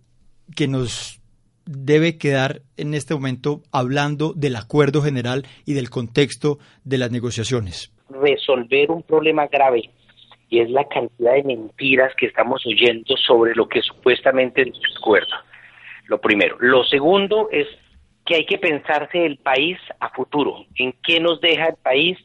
que 0.54 0.68
nos 0.68 1.20
debe 1.66 2.18
quedar 2.18 2.62
en 2.76 2.94
este 2.94 3.14
momento 3.14 3.62
hablando 3.72 4.32
del 4.34 4.56
acuerdo 4.56 5.02
general 5.02 5.46
y 5.64 5.72
del 5.72 5.90
contexto 5.90 6.58
de 6.84 6.98
las 6.98 7.10
negociaciones? 7.10 7.90
resolver 8.20 8.90
un 8.90 9.02
problema 9.02 9.46
grave 9.46 9.90
y 10.50 10.60
es 10.60 10.70
la 10.70 10.84
cantidad 10.84 11.34
de 11.34 11.42
mentiras 11.42 12.12
que 12.16 12.26
estamos 12.26 12.64
oyendo 12.66 13.16
sobre 13.16 13.54
lo 13.54 13.66
que 13.68 13.80
supuestamente 13.82 14.62
es 14.62 14.68
un 14.68 14.96
acuerdo. 14.98 15.34
Lo 16.06 16.20
primero. 16.20 16.56
Lo 16.60 16.84
segundo 16.84 17.48
es 17.50 17.66
que 18.24 18.36
hay 18.36 18.46
que 18.46 18.58
pensarse 18.58 19.24
el 19.24 19.38
país 19.38 19.78
a 20.00 20.10
futuro, 20.10 20.64
en 20.76 20.94
qué 21.02 21.20
nos 21.20 21.40
deja 21.40 21.68
el 21.68 21.76
país, 21.76 22.18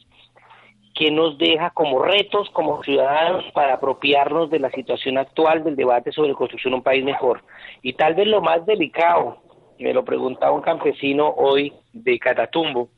qué 0.95 1.11
nos 1.11 1.37
deja 1.37 1.69
como 1.71 2.01
retos 2.01 2.49
como 2.51 2.83
ciudadanos 2.83 3.45
para 3.53 3.75
apropiarnos 3.75 4.49
de 4.49 4.59
la 4.59 4.69
situación 4.71 5.17
actual 5.17 5.63
del 5.63 5.75
debate 5.75 6.11
sobre 6.11 6.33
construir 6.33 6.75
un 6.75 6.83
país 6.83 7.03
mejor. 7.03 7.43
Y 7.81 7.93
tal 7.93 8.15
vez 8.15 8.27
lo 8.27 8.41
más 8.41 8.65
delicado, 8.65 9.41
me 9.77 9.93
lo 9.93 10.03
preguntaba 10.03 10.51
un 10.51 10.61
campesino 10.61 11.29
hoy 11.29 11.73
de 11.93 12.19
Catatumbo, 12.19 12.89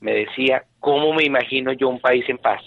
me 0.00 0.12
decía, 0.12 0.64
¿cómo 0.78 1.12
me 1.12 1.24
imagino 1.24 1.72
yo 1.72 1.88
un 1.88 2.00
país 2.00 2.28
en 2.28 2.38
paz? 2.38 2.62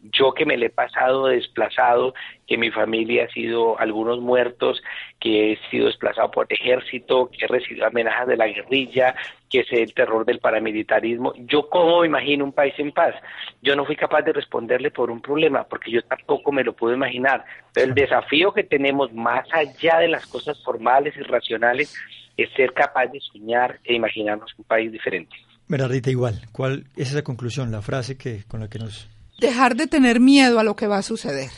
Yo 0.00 0.32
que 0.32 0.46
me 0.46 0.56
le 0.56 0.66
he 0.66 0.70
pasado 0.70 1.26
desplazado, 1.26 2.14
que 2.46 2.56
mi 2.56 2.70
familia 2.70 3.24
ha 3.24 3.32
sido 3.32 3.78
algunos 3.78 4.20
muertos, 4.20 4.80
que 5.18 5.52
he 5.52 5.58
sido 5.70 5.86
desplazado 5.86 6.30
por 6.30 6.46
ejército, 6.50 7.30
que 7.30 7.44
he 7.44 7.48
recibido 7.48 7.86
amenazas 7.86 8.28
de 8.28 8.36
la 8.36 8.46
guerrilla, 8.46 9.14
que 9.50 9.64
sé 9.64 9.82
el 9.82 9.94
terror 9.94 10.24
del 10.24 10.38
paramilitarismo. 10.38 11.32
¿Yo 11.36 11.68
cómo 11.68 12.00
me 12.00 12.06
imagino 12.06 12.44
un 12.44 12.52
país 12.52 12.74
en 12.78 12.92
paz? 12.92 13.14
Yo 13.62 13.74
no 13.74 13.84
fui 13.84 13.96
capaz 13.96 14.22
de 14.22 14.32
responderle 14.32 14.90
por 14.90 15.10
un 15.10 15.20
problema, 15.20 15.64
porque 15.64 15.90
yo 15.90 16.02
tampoco 16.02 16.52
me 16.52 16.64
lo 16.64 16.74
puedo 16.74 16.94
imaginar. 16.94 17.44
Pero 17.72 17.88
el 17.88 17.94
desafío 17.94 18.52
que 18.52 18.64
tenemos 18.64 19.12
más 19.12 19.46
allá 19.52 19.98
de 19.98 20.08
las 20.08 20.26
cosas 20.26 20.62
formales 20.62 21.16
y 21.16 21.22
racionales 21.22 21.94
es 22.36 22.50
ser 22.52 22.72
capaz 22.72 23.06
de 23.06 23.20
soñar 23.20 23.80
e 23.84 23.94
imaginarnos 23.94 24.54
un 24.56 24.64
país 24.64 24.92
diferente. 24.92 25.34
Bernardita, 25.66 26.10
igual, 26.10 26.40
¿cuál 26.52 26.84
es 26.96 27.10
esa 27.10 27.22
conclusión, 27.22 27.70
la 27.70 27.82
frase 27.82 28.16
que 28.16 28.44
con 28.48 28.60
la 28.60 28.68
que 28.68 28.78
nos... 28.78 29.08
Dejar 29.38 29.76
de 29.76 29.86
tener 29.86 30.18
miedo 30.18 30.58
a 30.58 30.64
lo 30.64 30.74
que 30.74 30.88
va 30.88 30.98
a 30.98 31.02
suceder. 31.02 31.50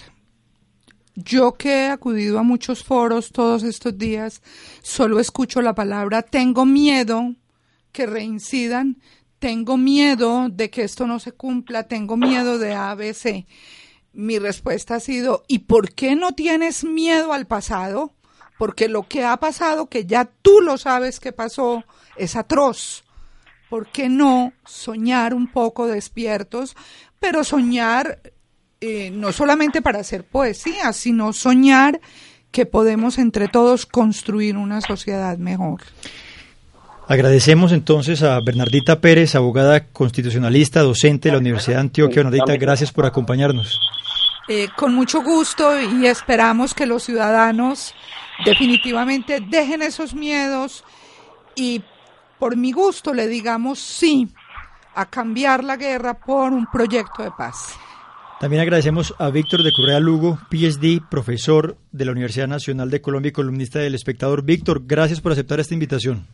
yo 1.16 1.52
que 1.52 1.84
he 1.84 1.88
acudido 1.88 2.38
a 2.38 2.42
muchos 2.42 2.84
foros 2.84 3.32
todos 3.32 3.62
estos 3.62 3.98
días, 3.98 4.42
solo 4.82 5.18
escucho 5.20 5.60
la 5.60 5.74
palabra 5.74 6.22
tengo 6.22 6.64
miedo 6.64 7.34
que 7.92 8.06
reincidan, 8.06 9.02
tengo 9.38 9.76
miedo 9.76 10.48
de 10.50 10.70
que 10.70 10.82
esto 10.82 11.06
no 11.06 11.18
se 11.18 11.32
cumpla, 11.32 11.88
tengo 11.88 12.16
miedo 12.16 12.58
de 12.58 12.74
ABC. 12.74 13.46
Mi 14.12 14.38
respuesta 14.38 14.96
ha 14.96 15.00
sido, 15.00 15.44
¿y 15.48 15.60
por 15.60 15.92
qué 15.92 16.14
no 16.16 16.32
tienes 16.32 16.84
miedo 16.84 17.32
al 17.32 17.46
pasado? 17.46 18.14
Porque 18.58 18.88
lo 18.88 19.08
que 19.08 19.24
ha 19.24 19.38
pasado, 19.38 19.86
que 19.86 20.04
ya 20.04 20.26
tú 20.42 20.60
lo 20.60 20.76
sabes 20.76 21.18
que 21.20 21.32
pasó, 21.32 21.84
es 22.16 22.36
atroz. 22.36 23.04
¿Por 23.70 23.86
qué 23.86 24.08
no 24.08 24.52
soñar 24.66 25.32
un 25.32 25.46
poco 25.46 25.86
despiertos? 25.86 26.76
Pero 27.20 27.44
soñar 27.44 28.20
eh, 28.80 29.10
no 29.10 29.32
solamente 29.32 29.80
para 29.80 30.00
hacer 30.00 30.24
poesía, 30.24 30.92
sino 30.92 31.32
soñar 31.32 32.00
que 32.50 32.66
podemos 32.66 33.18
entre 33.18 33.46
todos 33.46 33.86
construir 33.86 34.56
una 34.56 34.80
sociedad 34.80 35.38
mejor. 35.38 35.82
Agradecemos 37.06 37.72
entonces 37.72 38.22
a 38.22 38.38
Bernardita 38.40 39.00
Pérez, 39.00 39.34
abogada 39.34 39.86
constitucionalista, 39.86 40.80
docente 40.80 41.28
de 41.28 41.32
la 41.32 41.38
Universidad 41.38 41.76
de 41.76 41.80
Antioquia. 41.82 42.22
Bernardita, 42.22 42.56
gracias 42.56 42.92
por 42.92 43.06
acompañarnos. 43.06 43.78
Eh, 44.48 44.68
con 44.76 44.94
mucho 44.94 45.22
gusto 45.22 45.80
y 45.80 46.06
esperamos 46.06 46.74
que 46.74 46.86
los 46.86 47.04
ciudadanos 47.04 47.94
definitivamente 48.44 49.40
dejen 49.40 49.82
esos 49.82 50.14
miedos 50.14 50.84
y 51.54 51.82
por 52.40 52.56
mi 52.56 52.72
gusto 52.72 53.14
le 53.14 53.28
digamos 53.28 53.78
sí 53.78 54.26
a 54.94 55.06
cambiar 55.06 55.62
la 55.62 55.76
guerra 55.76 56.14
por 56.14 56.52
un 56.52 56.66
proyecto 56.66 57.22
de 57.22 57.30
paz. 57.30 57.78
También 58.40 58.62
agradecemos 58.62 59.14
a 59.18 59.30
Víctor 59.30 59.62
de 59.62 59.70
Correa 59.70 60.00
Lugo, 60.00 60.38
PhD, 60.48 61.02
profesor 61.10 61.76
de 61.92 62.06
la 62.06 62.12
Universidad 62.12 62.48
Nacional 62.48 62.90
de 62.90 63.02
Colombia 63.02 63.28
y 63.28 63.32
columnista 63.32 63.78
del 63.80 63.94
Espectador. 63.94 64.42
Víctor, 64.42 64.80
gracias 64.86 65.20
por 65.20 65.32
aceptar 65.32 65.60
esta 65.60 65.74
invitación. 65.74 66.26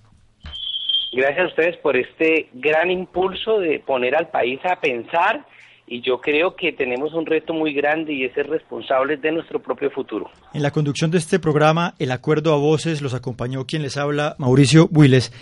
Gracias 1.12 1.46
a 1.46 1.48
ustedes 1.48 1.76
por 1.78 1.96
este 1.96 2.48
gran 2.54 2.92
impulso 2.92 3.58
de 3.58 3.80
poner 3.80 4.14
al 4.14 4.28
país 4.28 4.60
a 4.64 4.80
pensar 4.80 5.44
y 5.88 6.00
yo 6.02 6.20
creo 6.20 6.54
que 6.54 6.72
tenemos 6.72 7.12
un 7.14 7.26
reto 7.26 7.52
muy 7.52 7.72
grande 7.72 8.12
y 8.12 8.24
es 8.24 8.34
ser 8.34 8.48
responsables 8.48 9.20
de 9.20 9.32
nuestro 9.32 9.60
propio 9.60 9.90
futuro. 9.90 10.30
En 10.54 10.62
la 10.62 10.70
conducción 10.70 11.10
de 11.10 11.18
este 11.18 11.40
programa, 11.40 11.94
el 11.98 12.12
acuerdo 12.12 12.52
a 12.54 12.58
voces 12.58 13.02
los 13.02 13.14
acompañó 13.14 13.66
quien 13.66 13.82
les 13.82 13.96
habla, 13.96 14.36
Mauricio 14.38 14.88
Builes. 14.88 15.32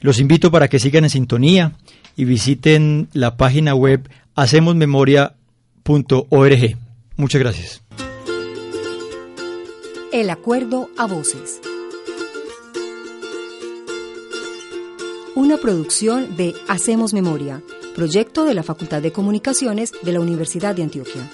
Los 0.00 0.20
invito 0.20 0.50
para 0.50 0.68
que 0.68 0.78
sigan 0.78 1.04
en 1.04 1.10
sintonía 1.10 1.72
y 2.16 2.24
visiten 2.24 3.08
la 3.12 3.36
página 3.36 3.74
web 3.74 4.08
Hacemos 4.34 4.74
Memoria 4.74 5.34
org. 6.28 6.76
Muchas 7.16 7.40
gracias. 7.40 7.82
El 10.12 10.30
acuerdo 10.30 10.90
a 10.96 11.06
voces. 11.06 11.60
Una 15.34 15.58
producción 15.58 16.36
de 16.36 16.54
Hacemos 16.68 17.12
Memoria, 17.12 17.62
proyecto 17.94 18.44
de 18.44 18.54
la 18.54 18.62
Facultad 18.62 19.02
de 19.02 19.12
Comunicaciones 19.12 19.92
de 20.02 20.12
la 20.12 20.20
Universidad 20.20 20.74
de 20.74 20.82
Antioquia. 20.82 21.30